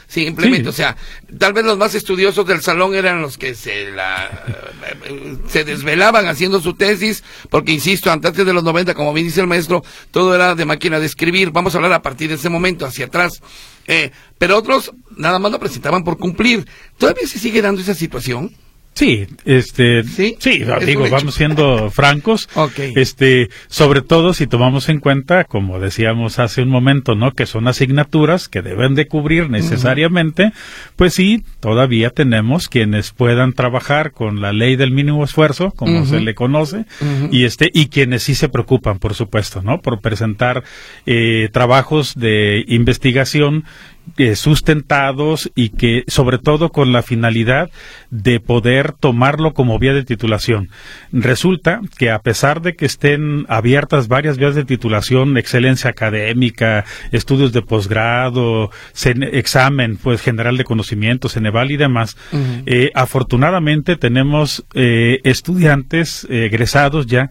[0.09, 0.97] Simplemente, o sea,
[1.37, 4.43] tal vez los más estudiosos del salón eran los que se la
[5.47, 9.45] se desvelaban haciendo su tesis, porque insisto, antes de los 90, como bien dice el
[9.45, 11.51] maestro, todo era de máquina de escribir.
[11.51, 13.39] Vamos a hablar a partir de ese momento, hacia atrás.
[13.85, 16.67] Eh, pero otros nada más lo presentaban por cumplir.
[16.97, 18.51] ¿Todavía se sigue dando esa situación?
[18.99, 20.35] Sí, este, sí,
[20.85, 22.49] digo, vamos siendo francos,
[22.97, 27.31] este, sobre todo si tomamos en cuenta, como decíamos hace un momento, ¿no?
[27.31, 30.51] Que son asignaturas que deben de cubrir necesariamente,
[30.97, 36.19] pues sí, todavía tenemos quienes puedan trabajar con la ley del mínimo esfuerzo, como se
[36.19, 36.83] le conoce,
[37.31, 39.79] y este, y quienes sí se preocupan, por supuesto, ¿no?
[39.79, 40.65] Por presentar
[41.05, 43.63] eh, trabajos de investigación
[44.17, 47.69] eh, sustentados y que sobre todo con la finalidad
[48.09, 50.69] de poder tomarlo como vía de titulación.
[51.11, 57.53] Resulta que a pesar de que estén abiertas varias vías de titulación, excelencia académica, estudios
[57.53, 58.71] de posgrado,
[59.03, 62.17] examen pues general de conocimientos, Ceneval y demás,
[62.65, 67.29] eh, afortunadamente tenemos eh, estudiantes egresados ya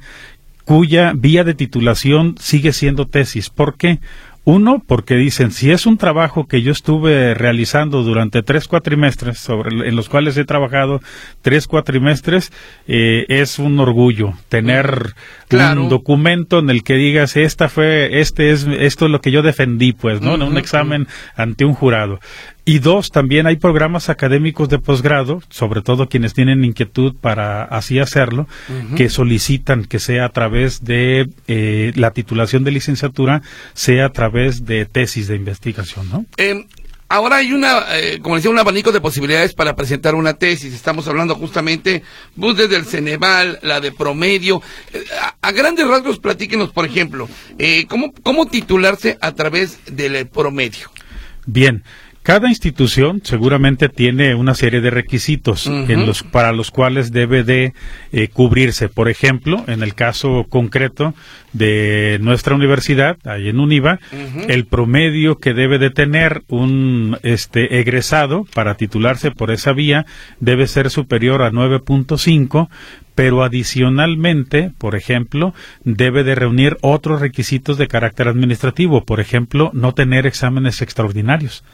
[0.69, 3.49] cuya vía de titulación sigue siendo tesis.
[3.49, 4.01] ¿Por qué?
[4.51, 9.87] Uno, porque dicen, si es un trabajo que yo estuve realizando durante tres cuatrimestres, sobre,
[9.87, 11.03] en los cuales he trabajado
[11.43, 12.51] tres cuatrimestres,
[12.87, 15.13] eh, es un orgullo tener
[15.53, 19.43] un documento en el que digas, esta fue, este es, esto es lo que yo
[19.43, 20.37] defendí, pues, ¿no?
[20.37, 22.19] en un examen ante un jurado.
[22.69, 27.99] Y dos, también hay programas académicos de posgrado, sobre todo quienes tienen inquietud para así
[27.99, 28.47] hacerlo,
[28.95, 33.41] que solicitan que sea a través de eh, la titulación de licenciatura,
[33.73, 36.27] sea a través de tesis de investigación, ¿no?
[36.37, 36.67] Em,
[37.09, 40.75] ahora hay una, eh, como decía, un abanico de posibilidades para presentar una tesis.
[40.75, 42.03] Estamos hablando justamente
[42.39, 44.61] pues, desde el Ceneval, la de promedio.
[44.93, 45.05] Eh,
[45.41, 47.31] a, grandes rasgos, platíquenos, por ejemplo,
[47.89, 50.91] ¿cómo, ¿cómo titularse a través del promedio?
[51.47, 51.83] Bien,
[52.29, 57.73] cada institución seguramente tiene una serie de requisitos en los, para los cuales debe de
[58.13, 58.91] eh, cubrirse.
[58.91, 61.15] Por ejemplo, en el caso concreto
[61.55, 63.99] de nuestra universidad, ahí en UNIVA,
[64.47, 70.05] el promedio que debe de tener un este egresado para titularse por esa vía
[70.39, 72.69] debe ser superior a 9.5,
[73.19, 75.53] pero adicionalmente, por ejemplo,
[75.83, 81.65] debe de reunir otros requisitos de carácter administrativo, por ejemplo, no tener exámenes extraordinarios,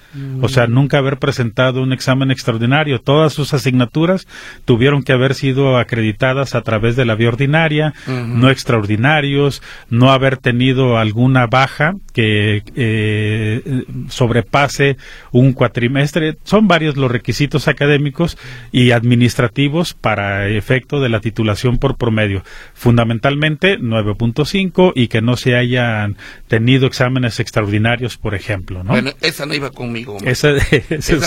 [0.40, 4.26] o sea, nunca haber presentado un examen extraordinario, todas sus asignaturas
[4.64, 10.38] tuvieron que haber sido acreditadas a través de la vía ordinaria, no extraordinarios, no haber
[10.38, 14.96] tenido alguna baja que eh, sobrepase
[15.30, 18.38] un cuatrimestre, son varios los requisitos académicos
[18.72, 22.44] y administrativos para efecto de la titulación titulación por promedio.
[22.74, 26.16] Fundamentalmente 9.5 y que no se hayan
[26.46, 28.84] tenido exámenes extraordinarios, por ejemplo.
[28.84, 28.92] ¿no?
[28.92, 30.16] Bueno, esa no iba conmigo.
[30.24, 30.52] Esa,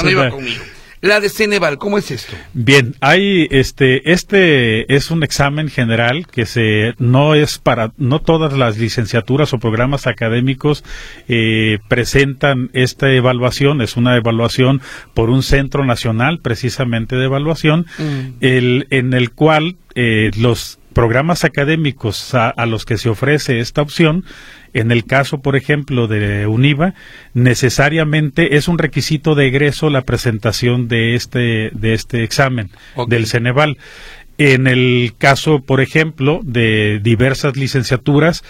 [0.04, 0.64] no iba conmigo.
[1.02, 2.36] La de Ceneval, ¿cómo es esto?
[2.54, 8.54] Bien, hay este este es un examen general que se no es para no todas
[8.54, 10.84] las licenciaturas o programas académicos
[11.28, 14.82] eh, presentan esta evaluación, es una evaluación
[15.14, 18.38] por un centro nacional precisamente de evaluación, mm.
[18.42, 24.26] el en el cual eh, los programas académicos a, los que se ofrece esta opción,
[24.74, 26.96] en el caso, por ejemplo, de UNIVA,
[27.36, 32.72] necesariamente es un requisito de egreso la presentación de este, de este examen
[33.08, 33.78] del Ceneval.
[34.40, 38.44] En el caso, por ejemplo, de diversas licenciaturas,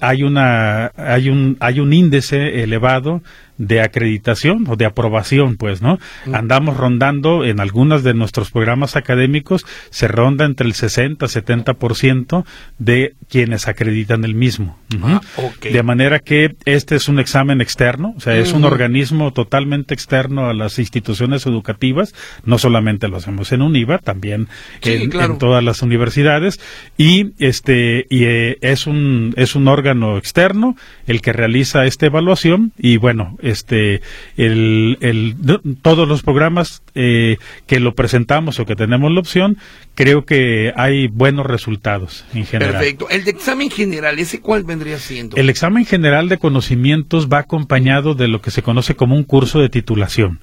[0.00, 3.22] hay, una, hay, un, hay un índice elevado
[3.56, 5.98] de acreditación o de aprobación, pues, ¿no?
[6.26, 6.34] Mm.
[6.34, 12.44] Andamos rondando en algunos de nuestros programas académicos, se ronda entre el 60 70%
[12.78, 14.78] de quienes acreditan el mismo.
[15.02, 15.20] Ah,
[15.60, 20.48] de manera que este es un examen externo, o sea, es un organismo totalmente externo
[20.48, 24.48] a las instituciones educativas, no solamente lo hacemos en UNIVA, también
[24.82, 26.60] en, todas las universidades,
[26.96, 32.72] y este y eh, es un es un órgano externo el que realiza esta evaluación
[32.78, 34.02] y bueno, este,
[34.36, 35.36] el, el,
[35.82, 37.36] todos los programas eh,
[37.66, 39.58] que lo presentamos o que tenemos la opción,
[39.94, 42.74] creo que hay buenos resultados en general.
[42.74, 43.08] Perfecto.
[43.10, 45.36] El de examen general, ¿ese cuál vendría siendo?
[45.36, 49.60] El examen general de conocimientos va acompañado de lo que se conoce como un curso
[49.60, 50.40] de titulación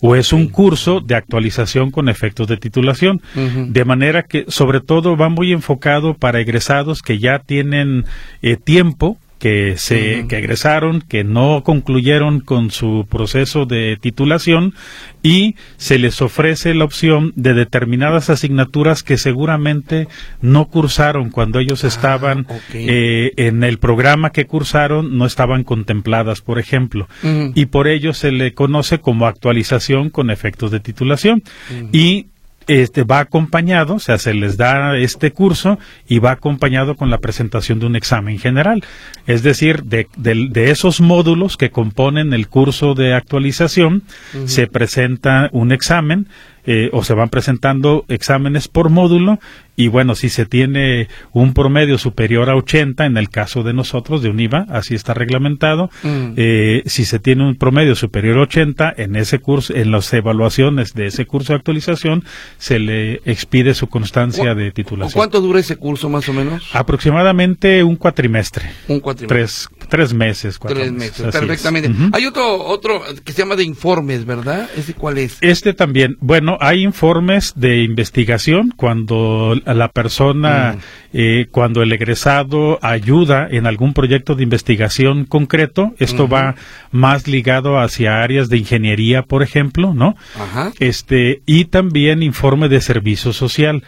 [0.00, 3.20] o es un curso de actualización con efectos de titulación.
[3.34, 8.04] De manera que, sobre todo, va muy enfocado para egresados que ya tienen
[8.42, 14.74] eh, tiempo que se que egresaron, que no concluyeron con su proceso de titulación
[15.22, 20.08] y se les ofrece la opción de determinadas asignaturas que seguramente
[20.42, 26.42] no cursaron cuando ellos ah, estaban eh, en el programa que cursaron no estaban contempladas,
[26.42, 27.08] por ejemplo,
[27.54, 31.42] y por ello se le conoce como actualización con efectos de titulación.
[31.92, 32.26] Y
[32.66, 37.18] este va acompañado, o sea, se les da este curso y va acompañado con la
[37.18, 38.84] presentación de un examen general.
[39.26, 40.06] Es decir, de,
[40.70, 44.02] esos módulos que componen el curso de actualización,
[44.44, 46.28] se presenta un examen
[46.66, 49.38] eh, o se van presentando exámenes por módulo
[49.80, 54.20] y bueno, si se tiene un promedio superior a 80, en el caso de nosotros,
[54.20, 56.32] de UNIVA, así está reglamentado, mm.
[56.36, 60.92] eh, si se tiene un promedio superior a 80, en ese curso, en las evaluaciones
[60.92, 62.24] de ese curso de actualización,
[62.58, 65.18] se le expide su constancia de titulación.
[65.18, 66.62] ¿Cuánto dura ese curso más o menos?
[66.74, 68.70] Aproximadamente un cuatrimestre.
[68.86, 69.38] Un cuatrimestre.
[69.38, 70.58] Tres, tres meses.
[70.60, 71.90] tres meses, perfectamente.
[72.12, 74.68] Hay otro, otro que se llama de informes, ¿verdad?
[74.76, 75.38] ¿Ese cuál es?
[75.40, 76.18] Este también.
[76.20, 80.80] Bueno, hay informes de investigación cuando la persona, mm.
[81.12, 86.54] eh, cuando el egresado ayuda en algún proyecto de investigación concreto, esto va
[86.90, 90.16] más ligado hacia áreas de ingeniería, por ejemplo, ¿no?
[90.78, 93.84] Este, y también informe de servicio social.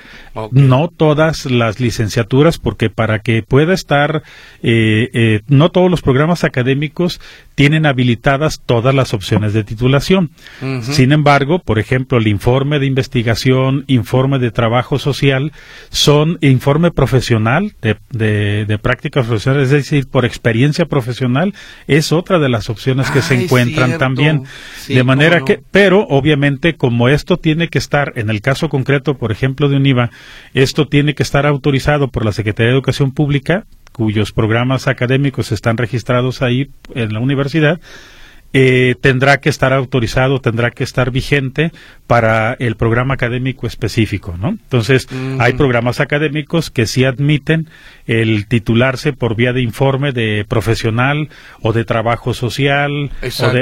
[0.50, 4.22] No todas las licenciaturas, porque para que pueda estar,
[4.62, 7.20] eh, eh, no todos los programas académicos
[7.54, 10.30] tienen habilitadas todas las opciones de titulación.
[10.82, 15.52] Sin embargo, por ejemplo, el informe de investigación, informe de trabajo social,
[15.90, 21.54] son informe profesional de, de, prácticas profesionales, es decir, por experiencia profesional,
[21.86, 24.44] es otra de las opciones que se encuentran también.
[24.88, 29.33] de manera que, pero obviamente como esto tiene que estar, en el caso concreto, por
[29.33, 30.11] ejemplo, de UNIVA,
[30.55, 35.76] esto tiene que estar autorizado por la Secretaría de Educación Pública, cuyos programas académicos están
[35.76, 37.81] registrados ahí en la universidad,
[38.52, 41.72] eh, tendrá que estar autorizado, tendrá que estar vigente
[42.06, 44.50] para el programa académico específico, ¿no?
[44.50, 45.06] Entonces,
[45.38, 47.68] hay programas académicos que sí admiten
[48.06, 51.30] el titularse por vía de informe de profesional
[51.62, 53.10] o de trabajo social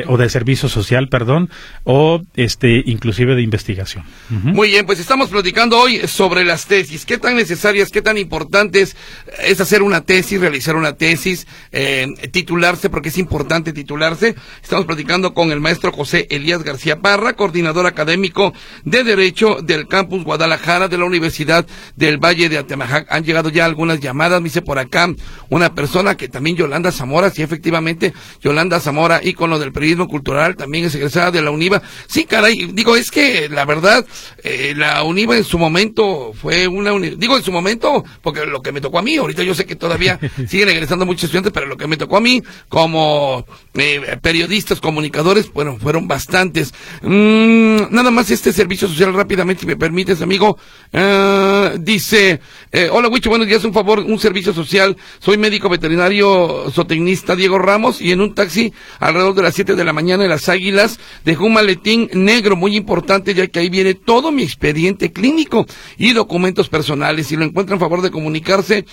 [0.06, 1.50] o de, servicio social, perdón,
[1.84, 4.04] o este inclusive de investigación.
[4.28, 7.04] Muy bien, pues estamos platicando hoy sobre las tesis.
[7.04, 8.96] ¿Qué tan necesarias, qué tan importantes
[9.44, 14.34] es hacer una tesis, realizar una tesis, eh, titularse, porque es importante titularse?
[14.62, 18.52] Estamos platicando con el maestro José Elías García Parra, coordinador académico
[18.84, 21.66] de Derecho del campus Guadalajara de la Universidad
[21.96, 23.06] del Valle de Atemajac.
[23.10, 25.08] Han llegado ya algunas llamadas, me dice por acá
[25.48, 30.84] una persona que también Yolanda Zamora, sí, efectivamente, Yolanda Zamora, ícono del periodismo cultural, también
[30.84, 31.82] es egresada de la UNIVA.
[32.06, 34.04] Sí, caray, digo, es que la verdad,
[34.42, 38.72] eh, la UNIVA en su momento fue una, digo en su momento, porque lo que
[38.72, 41.76] me tocó a mí, ahorita yo sé que todavía siguen egresando muchos estudiantes, pero lo
[41.76, 46.74] que me tocó a mí como eh, periodista, comunicadores, bueno, fueron bastantes.
[47.02, 50.58] Mm, nada más este servicio social rápidamente, si me permites, amigo.
[50.92, 52.40] Eh, dice,
[52.72, 54.96] eh, hola Wicho, buenos días, un favor, un servicio social.
[55.18, 59.84] Soy médico veterinario zootecnista Diego Ramos y en un taxi alrededor de las 7 de
[59.84, 63.94] la mañana en las Águilas dejó un maletín negro muy importante ya que ahí viene
[63.94, 65.66] todo mi expediente clínico
[65.98, 67.26] y documentos personales.
[67.26, 68.84] Si lo encuentran, favor de comunicarse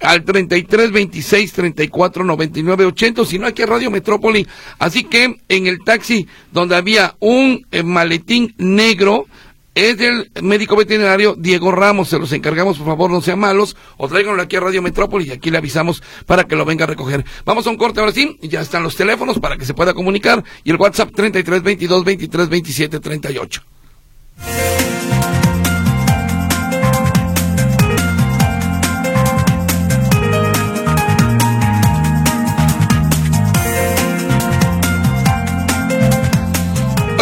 [0.00, 4.46] al 33 26 34 99 80, si no aquí a Radio Metrópoli.
[4.78, 9.26] Así que en el taxi donde había un eh, maletín negro,
[9.76, 12.08] es del médico veterinario Diego Ramos.
[12.08, 15.32] Se los encargamos, por favor, no sean malos, o tráiganlo aquí a Radio Metrópoli y
[15.32, 17.24] aquí le avisamos para que lo venga a recoger.
[17.44, 20.42] Vamos a un corte ahora sí, ya están los teléfonos para que se pueda comunicar
[20.64, 23.62] y el WhatsApp 33 22 23 27 38.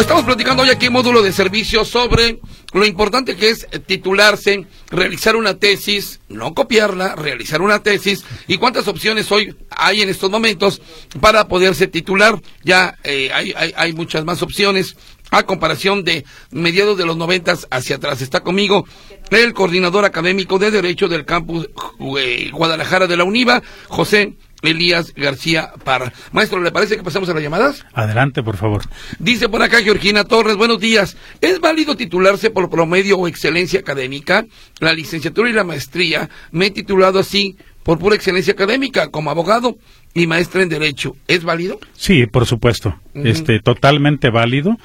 [0.05, 2.39] Estamos platicando hoy aquí en módulo de servicio sobre
[2.75, 8.87] lo importante que es titularse, realizar una tesis, no copiarla, realizar una tesis y cuántas
[8.87, 10.83] opciones hoy hay en estos momentos
[11.23, 12.39] para poderse titular.
[12.63, 14.95] Ya eh, hay, hay, muchas más opciones
[15.31, 18.21] a comparación de mediados de los noventas hacia atrás.
[18.21, 18.85] Está conmigo
[19.31, 21.71] el coordinador académico de Derecho del campus
[22.19, 24.35] eh, Guadalajara de la UNIVA, José
[24.67, 26.13] Elías García Parra.
[26.33, 27.85] Maestro, ¿le parece que pasamos a las llamadas?
[27.93, 28.83] Adelante, por favor.
[29.19, 31.17] Dice por acá Georgina Torres, buenos días.
[31.41, 34.47] ¿Es válido titularse por promedio o excelencia académica?
[34.81, 39.77] La licenciatura y la maestría me he titulado así por pura excelencia académica como abogado
[40.15, 41.17] y maestra en derecho.
[41.29, 41.79] ¿Es válido?
[41.97, 42.99] Sí, por supuesto.
[43.15, 44.79] Este totalmente válido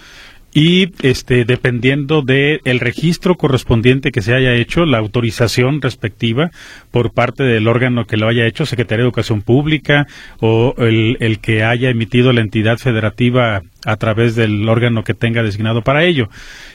[0.54, 6.52] y este dependiendo de el registro correspondiente que se haya hecho, la autorización respectiva
[6.92, 10.08] por parte del órgano que lo haya hecho, Secretaría de Educación Pública
[10.40, 15.44] o el, el que haya emitido la entidad federativa a través del órgano que tenga
[15.44, 16.30] designado para ello.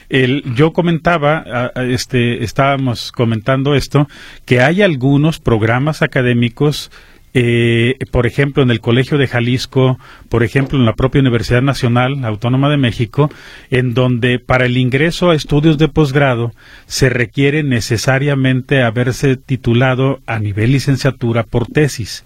[0.09, 4.07] El, yo comentaba, este, estábamos comentando esto,
[4.45, 6.91] que hay algunos programas académicos
[7.37, 12.23] eh, por ejemplo, en el Colegio de Jalisco, por ejemplo, en la propia Universidad Nacional
[12.23, 13.29] Autónoma de México,
[13.69, 16.53] en donde para el ingreso a estudios de posgrado
[16.85, 22.23] se requiere necesariamente haberse titulado a nivel licenciatura por tesis.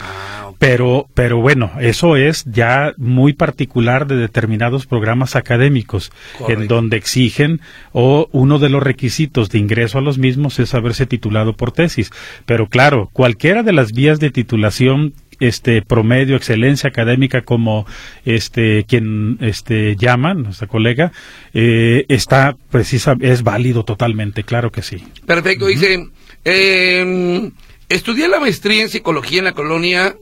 [0.00, 0.52] Ah.
[0.58, 6.62] Pero, pero bueno, eso es ya muy particular de determinados programas académicos, Correcto.
[6.62, 7.60] en donde exigen
[7.92, 12.10] o uno de los requisitos de ingreso a los mismos es haberse titulado por tesis.
[12.46, 17.86] Pero claro, cualquiera de las vías de titulación este promedio excelencia académica como
[18.24, 21.12] este quien este llama nuestra colega
[21.52, 26.08] eh, está precisa es válido totalmente claro que sí Perfecto, dice,
[26.42, 27.50] eh,
[27.88, 30.16] estudié la maestría en psicología en la colonia,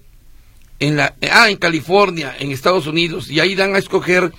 [0.81, 4.33] en la, ah, en California, en Estados Unidos, y ahí dan a escoger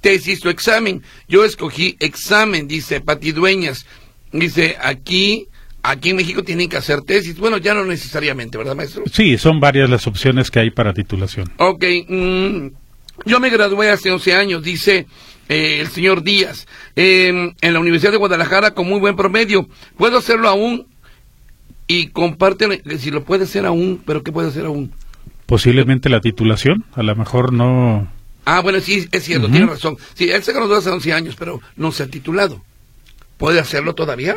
[0.00, 1.02] tesis o examen.
[1.28, 3.86] Yo escogí examen, dice Pati Dueñas.
[4.32, 5.46] Dice, aquí,
[5.82, 7.38] aquí en México tienen que hacer tesis.
[7.38, 9.04] Bueno, ya no necesariamente, ¿verdad, maestro?
[9.12, 12.66] sí son varias las opciones que hay para titulación Ok, mm,
[13.26, 15.06] yo me gradué hace 11 años, dice
[15.48, 16.66] eh, el señor Díaz,
[16.96, 19.68] eh, en la Universidad de Guadalajara con muy buen promedio.
[19.98, 20.86] ¿Puedo hacerlo aún?
[21.86, 24.92] Y comparte, si lo puede hacer aún, pero ¿qué puede hacer aún?
[25.52, 28.08] posiblemente la titulación a lo mejor no
[28.44, 29.96] Ah, bueno, sí, es cierto, tiene razón.
[30.14, 32.60] Sí, él se graduó hace 11 años, pero no se ha titulado.
[33.36, 34.34] ¿Puede hacerlo todavía?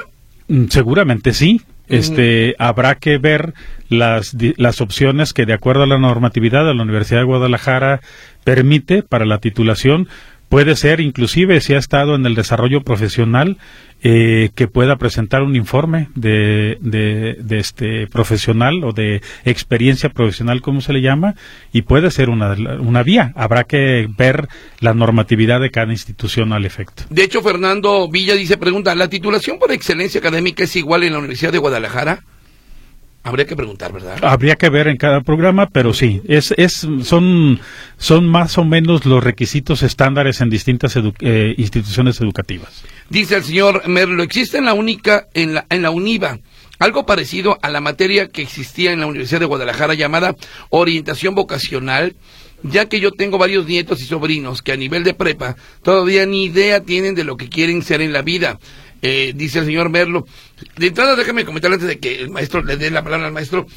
[0.47, 1.61] Mm, Seguramente sí.
[1.87, 3.53] Este, habrá que ver
[3.89, 8.01] las, las opciones que, de acuerdo a la normatividad de la Universidad de Guadalajara,
[8.43, 10.07] permite para la titulación.
[10.49, 13.57] Puede ser, inclusive, si ha estado en el desarrollo profesional,
[14.03, 20.81] eh, que pueda presentar un informe de, de, este profesional o de experiencia profesional, como
[20.81, 21.33] se le llama,
[21.73, 23.33] y puede ser una, una vía.
[23.35, 24.47] Habrá que ver
[24.79, 27.03] la normatividad de cada institución al efecto.
[27.09, 31.19] De hecho, Fernando Villa dice, pregunta, ¿la titulación por excelencia académica es igual en la
[31.19, 32.23] Universidad de Guadalajara?
[33.25, 34.17] Habría que preguntar, ¿verdad?
[34.21, 37.59] Habría que ver en cada programa, pero sí, es, es, son,
[37.97, 42.83] son más o menos los requisitos estándares en distintas edu- eh, instituciones educativas.
[43.09, 46.37] Dice el señor Merlo, existe en la única, en la, en la UNIVA,
[46.77, 50.35] algo parecido a la materia que existía en la Universidad de Guadalajara llamada
[50.69, 52.15] orientación vocacional,
[52.61, 56.45] ya que yo tengo varios nietos y sobrinos que a nivel de prepa todavía ni
[56.45, 58.59] idea tienen de lo que quieren ser en la vida.
[59.07, 60.25] Eh, dice el señor Merlo.
[60.77, 63.67] De entrada, déjame comentar antes de que el maestro le dé la palabra al maestro.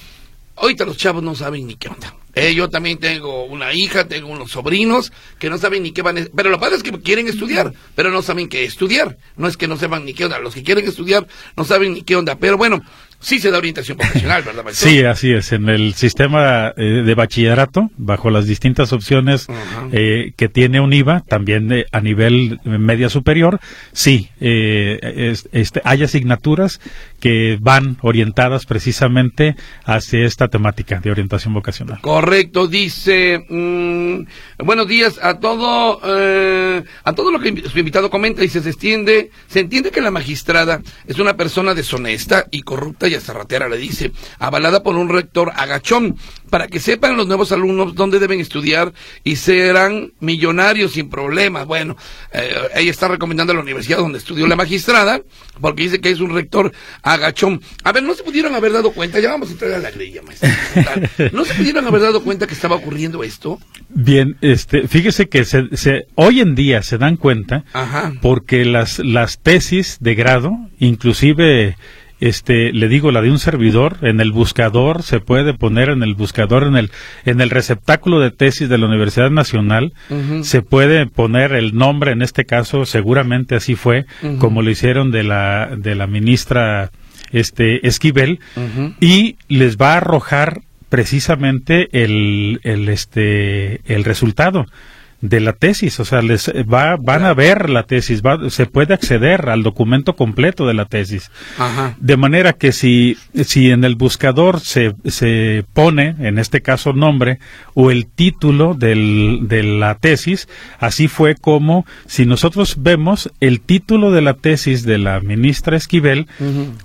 [0.56, 2.14] Ahorita los chavos no saben ni qué onda.
[2.34, 6.16] Eh, yo también tengo una hija, tengo unos sobrinos que no saben ni qué van
[6.16, 6.24] a...
[6.34, 9.18] Pero lo padre es que quieren estudiar, pero no saben qué estudiar.
[9.36, 10.38] No es que no sepan ni qué onda.
[10.38, 11.26] Los que quieren estudiar
[11.58, 12.36] no saben ni qué onda.
[12.36, 12.82] Pero bueno,
[13.20, 14.64] sí se da orientación profesional, ¿verdad?
[14.72, 15.52] Sí, así es.
[15.52, 19.46] En el sistema eh, de bachillerato, bajo las distintas opciones
[19.92, 23.58] eh, que tiene un IVA, también eh, a nivel media superior,
[23.92, 24.98] sí, eh,
[25.32, 26.80] es- este, hay asignaturas
[27.20, 32.00] que van orientadas precisamente hacia esta temática de orientación vocacional.
[32.00, 33.44] Correcto, dice.
[33.48, 34.20] mm,
[34.64, 38.42] buenos días a todo, a todo lo que su invitado comenta.
[38.42, 43.14] Dice, se extiende, se entiende que la magistrada es una persona deshonesta y corrupta y
[43.14, 46.16] hasta ratera, le dice, avalada por un rector agachón,
[46.50, 48.92] para que sepan los nuevos alumnos dónde deben estudiar
[49.24, 51.66] y serán millonarios sin problemas.
[51.66, 51.96] Bueno,
[52.32, 55.20] eh, ella está recomendando a la universidad donde estudió la magistrada,
[55.60, 57.60] porque dice que es un rector agachón.
[57.84, 59.20] A ver, ¿no se pudieron haber dado cuenta?
[59.20, 60.48] Ya vamos a entrar a la grilla, maestro.
[61.32, 63.58] ¿No se pudieron haber dado cuenta que estaba ocurriendo esto?
[63.90, 68.12] Bien, este, fíjese que se, se- hoy en día se dan cuenta Ajá.
[68.22, 71.76] porque las, las tesis de grado, inclusive,
[72.20, 76.14] este, le digo la de un servidor, en el buscador se puede poner en el
[76.14, 76.90] buscador, en el,
[77.24, 79.92] en el receptáculo de tesis de la Universidad Nacional,
[80.42, 84.06] se puede poner el nombre, en este caso, seguramente así fue,
[84.38, 86.90] como lo hicieron de la, de la ministra,
[87.30, 88.40] este, Esquivel,
[89.00, 94.64] y les va a arrojar precisamente el, el este el resultado
[95.20, 98.94] de la tesis, o sea, les va, van a ver la tesis, va, se puede
[98.94, 101.30] acceder al documento completo de la tesis.
[101.58, 101.96] Ajá.
[101.98, 107.40] De manera que si, si en el buscador se, se pone, en este caso nombre,
[107.74, 110.48] o el título del, de la tesis,
[110.78, 116.28] así fue como, si nosotros vemos el título de la tesis de la ministra Esquivel,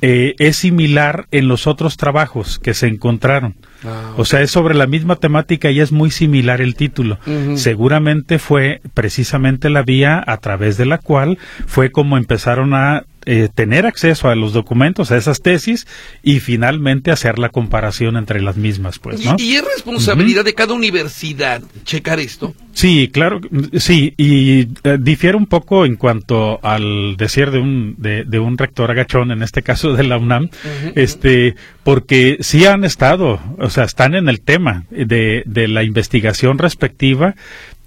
[0.01, 3.55] eh, es similar en los otros trabajos que se encontraron.
[3.85, 7.19] Ah, O sea, es sobre la misma temática y es muy similar el título.
[7.55, 13.49] Seguramente fue precisamente la vía a través de la cual fue como empezaron a eh,
[13.53, 15.87] tener acceso a los documentos, a esas tesis
[16.21, 19.35] y finalmente hacer la comparación entre las mismas, pues, ¿no?
[19.37, 22.53] y, y es responsabilidad de cada universidad checar esto.
[22.73, 23.39] Sí, claro,
[23.77, 28.57] sí, y eh, difiere un poco en cuanto al decir de un de, de un
[28.57, 30.49] rector agachón, en este caso de la UNAM,
[30.95, 36.57] este, porque sí han estado, o sea, están en el tema de, de la investigación
[36.57, 37.35] respectiva.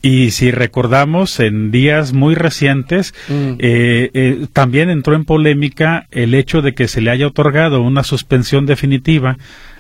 [0.03, 3.55] Y si recordamos, en días muy recientes, Mm.
[3.59, 8.05] eh, eh, también entró en polémica el hecho de que se le haya otorgado una
[8.05, 9.37] suspensión definitiva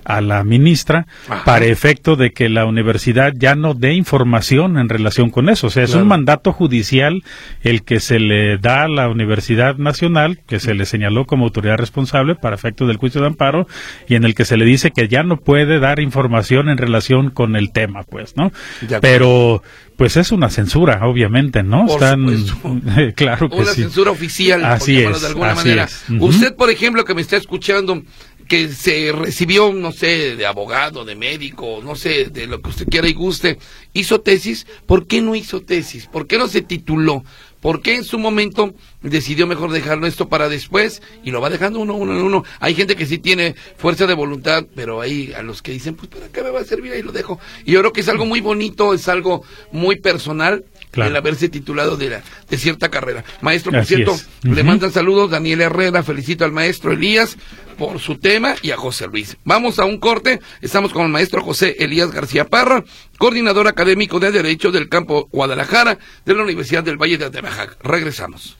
[0.07, 1.07] a la ministra
[1.44, 5.66] para efecto de que la universidad ya no dé información en relación con eso.
[5.66, 7.22] O sea, es un mandato judicial
[7.62, 11.76] el que se le da a la Universidad Nacional, que se le señaló como autoridad
[11.76, 13.66] responsable para efecto del juicio de amparo,
[14.09, 17.30] y en el que se le dice que ya no puede dar información en relación
[17.30, 18.52] con el tema, pues, ¿no?
[19.00, 19.62] Pero
[19.96, 21.86] pues es una censura, obviamente, ¿no?
[21.86, 22.26] Están,
[23.16, 25.88] claro que una censura oficial, así es, de alguna manera.
[26.20, 28.02] Usted, por ejemplo, que me está escuchando,
[28.47, 32.86] que se recibió, no sé, de abogado, de médico, no sé, de lo que usted
[32.88, 33.59] quiera y guste,
[33.92, 36.07] hizo tesis, ¿por qué no hizo tesis?
[36.07, 37.24] ¿Por qué no se tituló?
[37.61, 41.80] ¿Por qué en su momento decidió mejor dejarlo esto para después y lo va dejando
[41.80, 42.44] uno, uno, uno?
[42.61, 46.09] Hay gente que sí tiene fuerza de voluntad, pero hay a los que dicen, pues
[46.09, 46.92] ¿para qué me va a servir?
[46.92, 47.40] Ahí lo dejo.
[47.64, 49.42] Y yo creo que es algo muy bonito, es algo
[49.72, 50.64] muy personal
[50.95, 53.24] el haberse titulado de, la, de cierta carrera.
[53.41, 57.37] Maestro, por cierto, le mandan saludos Daniel Herrera, felicito al maestro Elías
[57.76, 59.37] por su tema y a José Luis.
[59.45, 62.84] Vamos a un corte, estamos con el maestro José Elías García Parra,
[63.18, 67.76] coordinador académico de Derecho del Campo Guadalajara de la Universidad del Valle de Atemajac.
[67.82, 68.57] Regresamos.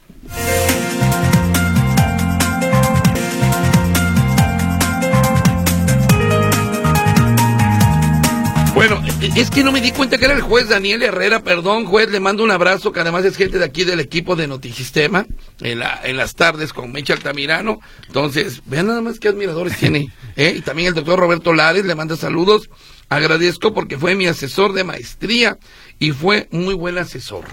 [9.35, 12.21] Es que no me di cuenta que era el juez Daniel Herrera, perdón, juez, le
[12.21, 15.27] mando un abrazo, que además es gente de aquí del equipo de Notisistema,
[15.61, 17.81] en, la, en las tardes con Mecha Altamirano.
[18.07, 20.13] Entonces, vean nada más qué admiradores tiene.
[20.37, 20.55] ¿eh?
[20.57, 22.71] Y también el doctor Roberto Lares le manda saludos.
[23.09, 25.59] Agradezco porque fue mi asesor de maestría
[25.99, 27.45] y fue muy buen asesor.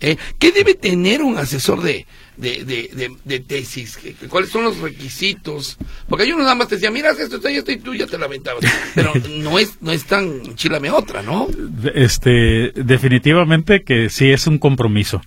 [0.00, 0.16] ¿Eh?
[0.38, 3.98] ¿Qué debe tener un asesor de, de, de, de, tesis?
[4.28, 5.76] ¿Cuáles son los requisitos?
[6.08, 8.18] Porque hay uno nada más te decía, mira, esto, esto, esto, y tú ya te
[8.18, 8.64] lamentabas.
[8.94, 11.48] Pero no es, no es tan chilame otra, ¿no?
[11.94, 15.20] Este, definitivamente que sí es un compromiso.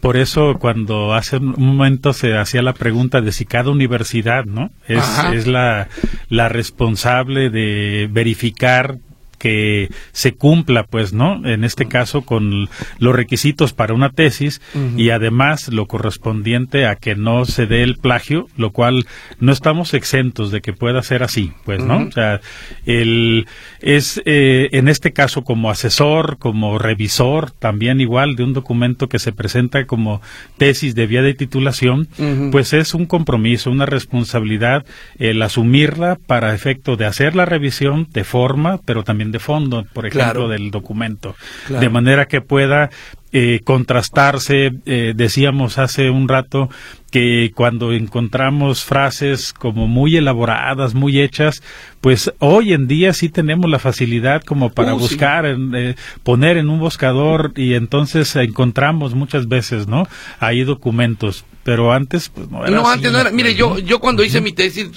[0.00, 4.70] Por eso cuando hace un momento se hacía la pregunta de si cada universidad, ¿no?
[4.86, 5.88] Es, es la,
[6.28, 8.98] la responsable de verificar
[9.40, 11.46] que se cumpla, pues, ¿no?
[11.48, 12.68] En este caso, con
[12.98, 14.60] los requisitos para una tesis
[14.98, 19.06] y además lo correspondiente a que no se dé el plagio, lo cual
[19.38, 22.06] no estamos exentos de que pueda ser así, pues, ¿no?
[22.06, 22.42] O sea,
[22.84, 23.46] el,
[23.80, 29.18] es eh, en este caso como asesor, como revisor, también igual de un documento que
[29.18, 30.20] se presenta como
[30.58, 32.08] tesis de vía de titulación,
[32.52, 34.84] pues es un compromiso, una responsabilidad
[35.18, 40.06] el asumirla para efecto de hacer la revisión de forma, pero también de fondo, por
[40.06, 41.36] ejemplo, del documento,
[41.68, 42.90] de manera que pueda
[43.32, 44.72] eh, contrastarse.
[44.86, 46.68] Eh, decíamos hace un rato
[47.10, 51.62] que cuando encontramos frases como muy elaboradas, muy hechas,
[52.00, 56.68] pues hoy en día sí tenemos la facilidad como para uh, buscar, eh, poner en
[56.68, 60.08] un buscador y entonces encontramos muchas veces, ¿no?
[60.38, 61.44] Ahí documentos.
[61.62, 62.74] Pero antes, pues no era.
[62.74, 63.30] No, antes no era.
[63.30, 64.88] Mire, yo, yo cuando hice mi tesis,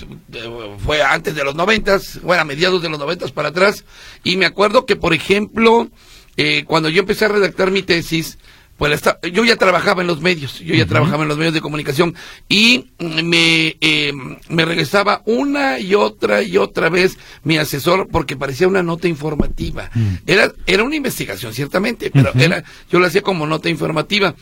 [0.80, 3.84] fue antes de los noventas, bueno, a mediados de los noventas para atrás,
[4.24, 5.90] y me acuerdo que, por ejemplo,
[6.38, 8.38] eh, cuando yo empecé a redactar mi tesis,
[8.78, 12.16] pues yo ya trabajaba en los medios, yo ya trabajaba en los medios de comunicación
[12.50, 14.12] y me, eh,
[14.50, 19.92] me regresaba una y otra y otra vez mi asesor porque parecía una nota informativa.
[19.94, 20.16] Mm.
[20.26, 24.36] Era, era una investigación, ciertamente, pero era, yo lo hacía como nota informativa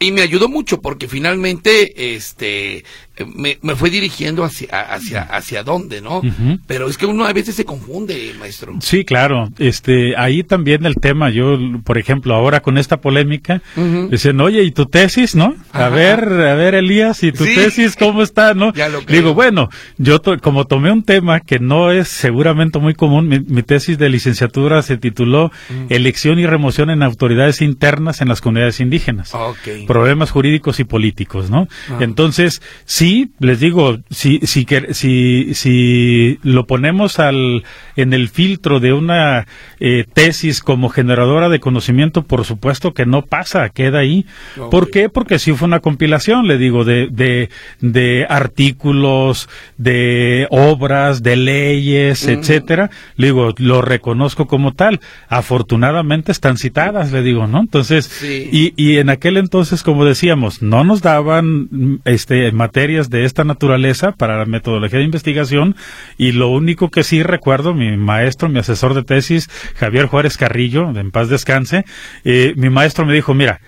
[0.00, 2.84] y me ayudó mucho porque finalmente este
[3.26, 6.22] me, me fue dirigiendo hacia hacia hacia dónde no
[6.66, 8.76] pero es que uno a veces se confunde maestro.
[8.80, 9.48] Sí claro.
[9.58, 13.62] Este ahí también el tema yo por ejemplo ahora con esta polémica
[14.10, 18.22] dicen oye y tu tesis no a ver a ver Elías y tu tesis cómo
[18.22, 18.72] está no
[19.08, 23.98] digo bueno yo como tomé un tema que no es seguramente muy común mi, tesis
[23.98, 25.50] de licenciatura se tituló
[25.88, 31.50] elección y remoción en autoridades internas en las comunidades indígenas okay problemas jurídicos y políticos,
[31.50, 31.66] ¿no?
[31.90, 31.98] Ah.
[32.00, 33.07] Entonces, sí,
[33.38, 37.64] les digo, si, si, si, si lo ponemos al,
[37.96, 39.46] en el filtro de una
[39.80, 44.26] eh, tesis como generadora de conocimiento, por supuesto que no pasa, queda ahí.
[44.70, 45.08] ¿Por qué?
[45.08, 47.50] Porque sí fue una compilación, le digo, de, de,
[47.80, 52.90] de artículos, de obras, de leyes, etcétera.
[53.16, 55.00] Le digo, lo reconozco como tal.
[55.28, 57.60] Afortunadamente están citadas, le digo, ¿no?
[57.60, 63.44] Entonces, y, y en aquel entonces como decíamos, no nos daban este, materias de esta
[63.44, 65.76] naturaleza para la metodología de investigación
[66.16, 70.90] y lo único que sí recuerdo, mi maestro, mi asesor de tesis, Javier Juárez Carrillo,
[70.90, 71.84] en paz descanse,
[72.24, 73.60] eh, mi maestro me dijo, mira,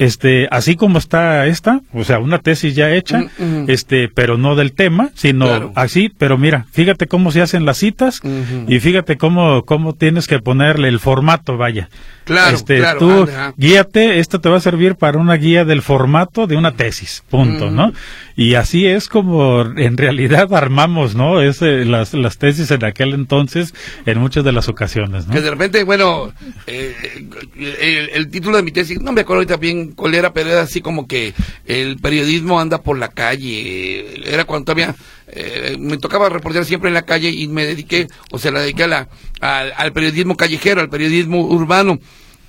[0.00, 3.64] este, así como está esta, o sea, una tesis ya hecha, mm, mm.
[3.68, 8.22] este, pero no del tema, sino así, pero mira, fíjate cómo se hacen las citas
[8.66, 11.90] y fíjate cómo, cómo tienes que ponerle el formato, vaya.
[12.24, 16.56] Claro, este, Tú guíate, esto te va a servir para una guía del formato de
[16.56, 17.92] una tesis, punto, ¿no?
[18.40, 21.42] Y así es como en realidad armamos, ¿no?
[21.42, 23.74] Es, las, las tesis en aquel entonces
[24.06, 25.34] en muchas de las ocasiones, ¿no?
[25.34, 26.32] Que de repente, bueno,
[26.66, 26.94] eh,
[28.14, 30.80] el, título de mi tesis, no me acuerdo ahorita bien cuál era, pero era así
[30.80, 31.34] como que
[31.66, 34.26] el periodismo anda por la calle.
[34.26, 38.38] Era cuando todavía eh, me tocaba reportear siempre en la calle y me dediqué, o
[38.38, 39.08] sea, la dediqué a la,
[39.42, 41.98] al periodismo callejero, al periodismo urbano.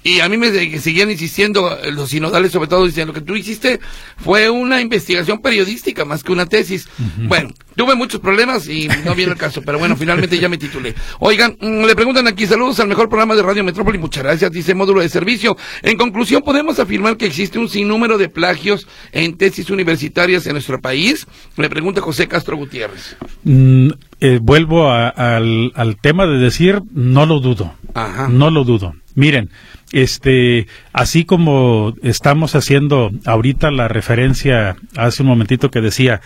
[0.03, 3.35] Y a mí me seguían insistiendo eh, los sinodales, sobre todo, diciendo lo que tú
[3.35, 3.79] hiciste
[4.17, 6.87] fue una investigación periodística más que una tesis.
[7.27, 10.95] Bueno, tuve muchos problemas y no viene el caso, pero bueno, finalmente ya me titulé.
[11.19, 14.73] Oigan, mm, le preguntan aquí, saludos al mejor programa de Radio Metrópoli, muchas gracias, dice
[14.73, 15.55] módulo de servicio.
[15.83, 20.81] En conclusión, ¿podemos afirmar que existe un sinnúmero de plagios en tesis universitarias en nuestro
[20.81, 21.27] país?
[21.57, 23.17] Le pregunta José Castro Gutiérrez.
[23.43, 23.89] Mm,
[24.19, 27.75] eh, vuelvo al, al tema de decir, no lo dudo.
[27.93, 28.27] Ajá.
[28.29, 28.95] No lo dudo.
[29.15, 29.49] Miren,
[29.91, 36.21] este, así como estamos haciendo ahorita la referencia hace un momentito que decía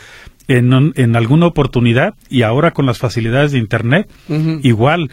[0.48, 4.10] en, en alguna oportunidad y ahora con las facilidades de internet,
[4.62, 5.10] igual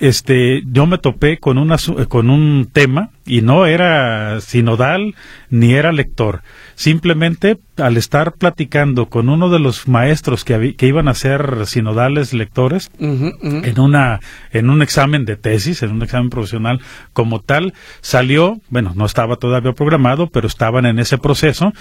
[0.00, 1.76] este, yo me topé con, una,
[2.08, 5.14] con un tema y no era sinodal
[5.50, 6.42] ni era lector.
[6.74, 12.32] Simplemente al estar platicando con uno de los maestros que, que iban a ser sinodales
[12.32, 14.20] lectores en una
[14.50, 16.80] en un examen de tesis, en un examen profesional
[17.12, 21.72] como tal, salió, bueno, no estaba todavía programado, pero estaban en ese proceso,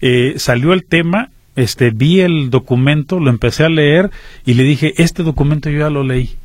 [0.00, 4.10] eh, salió el tema este vi el documento, lo empecé a leer
[4.46, 6.36] y le dije, este documento yo ya lo leí.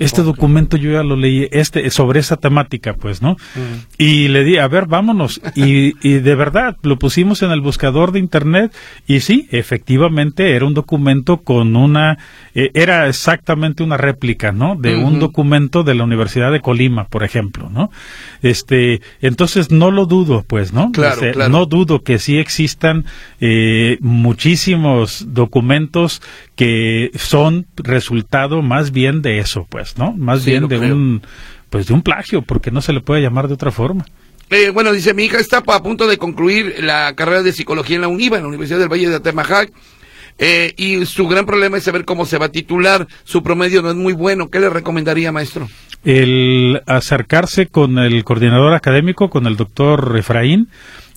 [0.00, 3.32] Este documento yo ya lo leí, este, sobre esa temática, pues, ¿no?
[3.54, 3.86] Mm.
[3.98, 5.40] Y le di, a ver, vámonos.
[5.54, 8.74] Y, y de verdad, lo pusimos en el buscador de Internet
[9.06, 12.18] y sí, efectivamente era un documento con una,
[12.54, 14.74] eh, era exactamente una réplica, ¿no?
[14.74, 17.90] De un documento de la Universidad de Colima, por ejemplo, ¿no?
[18.42, 20.90] Este, entonces no lo dudo, pues, ¿no?
[20.92, 21.50] Claro, claro.
[21.50, 23.04] No dudo que sí existan
[23.40, 26.22] eh, muchísimos documentos
[26.56, 30.12] que son resultado más bien de eso, pues, ¿no?
[30.12, 31.22] Más bien de un,
[31.68, 34.04] pues de un plagio, porque no se le puede llamar de otra forma.
[34.50, 38.02] Eh, bueno, dice, mi hija está a punto de concluir la carrera de psicología en
[38.02, 39.72] la UNIVA, en la Universidad del Valle de Atemajac,
[40.38, 43.06] eh, y su gran problema es saber cómo se va a titular.
[43.24, 44.48] Su promedio no es muy bueno.
[44.48, 45.68] ¿Qué le recomendaría, maestro?
[46.02, 50.68] El acercarse con el coordinador académico, con el doctor Efraín,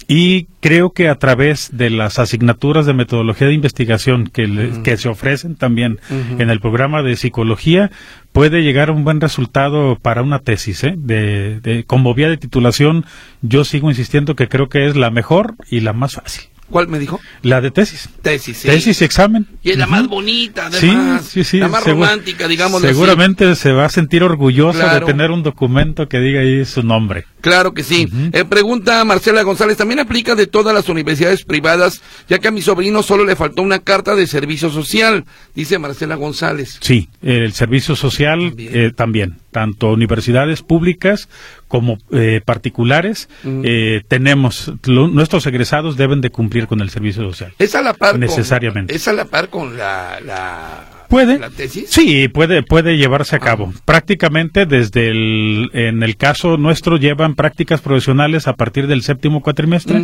[0.07, 5.09] y creo que a través de las asignaturas de metodología de investigación que, que se
[5.09, 7.91] ofrecen también en el programa de psicología,
[8.31, 10.83] puede llegar a un buen resultado para una tesis.
[10.83, 10.95] ¿eh?
[10.97, 13.05] De, de, como vía de titulación,
[13.41, 16.52] yo sigo insistiendo que creo que es la mejor y la más fácil.
[16.69, 17.19] ¿Cuál me dijo?
[17.41, 18.09] La de tesis.
[18.21, 18.67] Tesis, sí.
[18.67, 19.47] Tesis y examen.
[19.61, 21.25] Y es la más bonita, además.
[21.25, 21.57] Sí, sí, sí.
[21.59, 22.81] La más romántica, digamos.
[22.81, 27.25] Seguramente se va a sentir orgullosa de tener un documento que diga ahí su nombre.
[27.41, 28.07] Claro que sí.
[28.31, 32.61] eh, pregunta Marcela González, ¿también aplica de todas las universidades privadas, ya que a mi
[32.61, 35.25] sobrino solo le faltó una carta de servicio social?
[35.53, 36.77] Dice Marcela González.
[36.79, 41.29] Sí, el servicio social eh, también tanto universidades públicas
[41.69, 47.53] como eh, particulares, eh, tenemos, nuestros egresados deben de cumplir con el servicio social.
[47.57, 48.93] Es a la par necesariamente.
[48.93, 51.37] es a la par con la, la ¿Puede?
[51.37, 51.91] ¿La tesis?
[51.91, 53.71] Sí, puede, puede llevarse a cabo.
[53.85, 60.01] Prácticamente desde el, en el caso nuestro llevan prácticas profesionales a partir del séptimo cuatrimestre,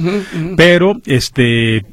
[0.56, 1.84] pero este,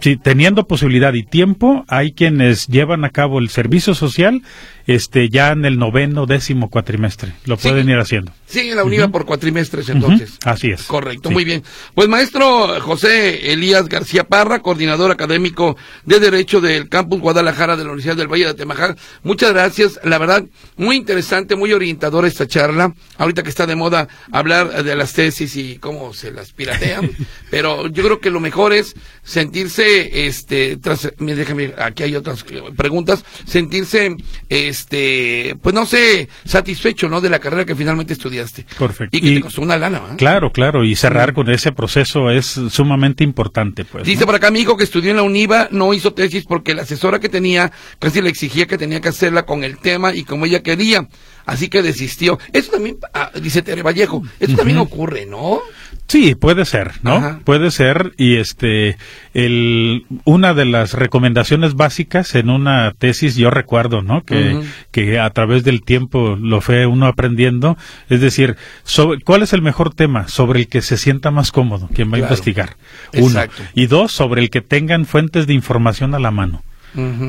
[0.00, 4.42] si teniendo posibilidad y tiempo, hay quienes llevan a cabo el servicio social
[4.86, 7.32] este ya en el noveno, décimo cuatrimestre.
[7.44, 8.32] Lo pueden ir haciendo.
[8.46, 10.38] Sí, en la unidad por cuatrimestres entonces.
[10.44, 10.84] Así es.
[10.84, 11.64] Correcto, muy bien.
[11.94, 17.90] Pues maestro José Elías García Parra, coordinador académico de Derecho del Campus Guadalajara de la
[17.90, 19.98] Universidad del Valle de Atemajac, muchas gracias.
[20.04, 20.44] La verdad,
[20.76, 22.94] muy interesante, muy orientadora esta charla.
[23.18, 27.10] Ahorita que está de moda hablar de las tesis y cómo se las piratean,
[27.50, 32.44] pero yo creo que lo mejor es sentirse, este, tras, déjame, aquí hay otras
[32.76, 34.16] preguntas, sentirse,
[34.48, 37.20] este, pues no sé, satisfecho, ¿no?
[37.20, 38.66] De la carrera que finalmente estudiaste.
[38.78, 39.16] Perfecto.
[39.16, 40.16] Y que te costó una lana, ¿eh?
[40.16, 44.04] Claro, claro, y cerrar con ese proceso es sumamente importante, pues.
[44.04, 46.82] Dice por acá mi hijo que estudió en la UNIVA, no hizo tesis porque la
[46.82, 50.46] asesora que tenía casi le exigía que tenía que hacerla con el tema y como
[50.46, 51.08] ella quería.
[51.44, 52.38] Así que desistió.
[52.52, 55.60] Eso también, ah, dice Tere Vallejo, eso también ocurre, ¿no?
[56.08, 57.40] Sí, puede ser, ¿no?
[57.44, 58.96] Puede ser y este
[59.34, 64.22] el una de las recomendaciones básicas en una tesis yo recuerdo, ¿no?
[64.22, 67.76] Que, que a través del tiempo lo fue uno aprendiendo,
[68.08, 71.88] es decir, sobre, ¿cuál es el mejor tema sobre el que se sienta más cómodo
[71.92, 72.76] quien va a investigar?
[73.14, 73.40] Uno.
[73.74, 76.62] Y dos, sobre el que tengan fuentes de información a la mano.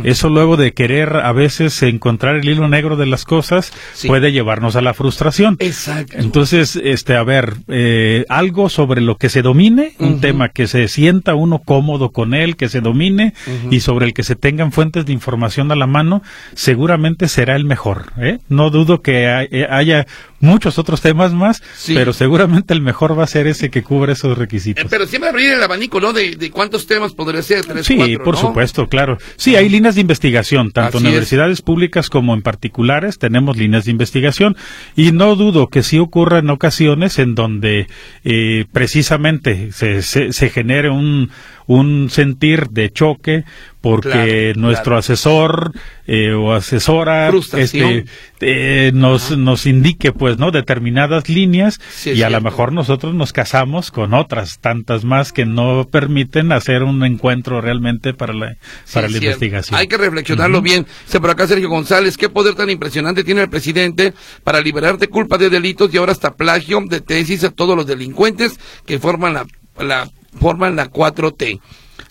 [0.04, 3.72] Eso luego de querer a veces encontrar el hilo negro de las cosas
[4.06, 5.58] puede llevarnos a la frustración.
[5.60, 6.18] Exacto.
[6.18, 10.88] Entonces, este, a ver, eh, algo sobre lo que se domine, un tema que se
[10.88, 13.34] sienta uno cómodo con él, que se domine
[13.72, 16.22] y sobre el que se tengan fuentes de información a la mano,
[16.54, 18.14] seguramente será el mejor.
[18.18, 18.40] ¿eh?
[18.50, 20.08] No dudo que eh, haya
[20.40, 24.38] muchos otros temas más, pero seguramente el mejor va a ser ese que cubre esos
[24.38, 24.84] requisitos.
[24.84, 26.14] Eh, pero siempre abrir el abanico, ¿no?
[26.14, 27.66] De, cuántos temas podría ser.
[27.84, 29.18] sí, por supuesto, claro.
[29.36, 33.92] Sí, hay líneas de investigación, tanto en universidades públicas como en particulares tenemos líneas de
[33.92, 34.56] investigación
[34.96, 37.88] y no dudo que sí ocurra en ocasiones en donde
[38.24, 41.30] eh, precisamente se, se, se genere un
[41.68, 43.44] un sentir de choque
[43.82, 45.72] porque nuestro asesor
[46.08, 48.06] eh, o asesora este,
[48.42, 53.92] eh, nos, nos indique pues no determinadas líneas y a lo mejor nosotros nos casamos
[53.92, 58.58] con otras tantas más que no permiten hacer un encuentro realmente para la
[58.94, 59.80] para la investigación.
[59.80, 60.86] Hay que reflexionarlo bien.
[61.06, 64.14] Se por acá Sergio González qué poder tan impresionante tiene el presidente
[64.44, 67.88] para liberar de culpa de delitos y ahora hasta plagio de tesis a todos los
[67.88, 69.46] delincuentes que forman la,
[69.80, 71.60] la forman la 4T.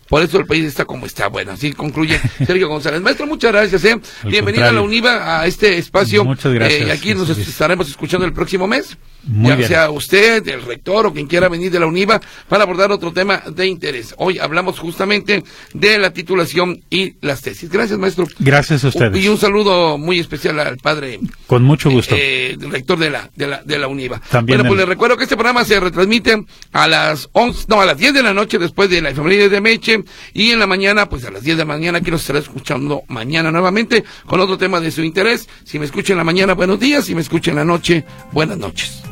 [0.08, 1.28] Por eso el país está como está.
[1.28, 3.00] Bueno, así concluye Sergio González.
[3.00, 3.84] Maestro, muchas gracias.
[3.84, 4.00] ¿eh?
[4.24, 6.24] Bienvenido a la UNIVA, a este espacio.
[6.24, 6.88] Muchas gracias.
[6.88, 8.96] Eh, aquí nos estaremos escuchando el próximo mes
[9.26, 13.12] ya sea usted, el rector o quien quiera venir de la UNIVA para abordar otro
[13.12, 14.14] tema de interés.
[14.18, 15.42] Hoy hablamos justamente
[15.74, 17.70] de la titulación y las tesis.
[17.70, 18.26] Gracias, maestro.
[18.38, 19.22] Gracias a ustedes.
[19.22, 21.20] Y un saludo muy especial al padre.
[21.46, 22.14] Con mucho gusto.
[22.16, 24.20] Eh, rector de la, de la, de la UNIVA.
[24.30, 24.58] También.
[24.58, 27.98] Bueno, pues les recuerdo que este programa se retransmite a las 11, no, a las
[27.98, 31.24] 10 de la noche después de la familia de Meche y en la mañana, pues
[31.24, 34.80] a las 10 de la mañana, aquí nos estaré escuchando mañana nuevamente con otro tema
[34.80, 35.48] de su interés.
[35.64, 37.04] Si me escucha en la mañana, buenos días.
[37.04, 39.02] Si me escucha en la noche, buenas noches.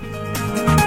[0.55, 0.84] Bye.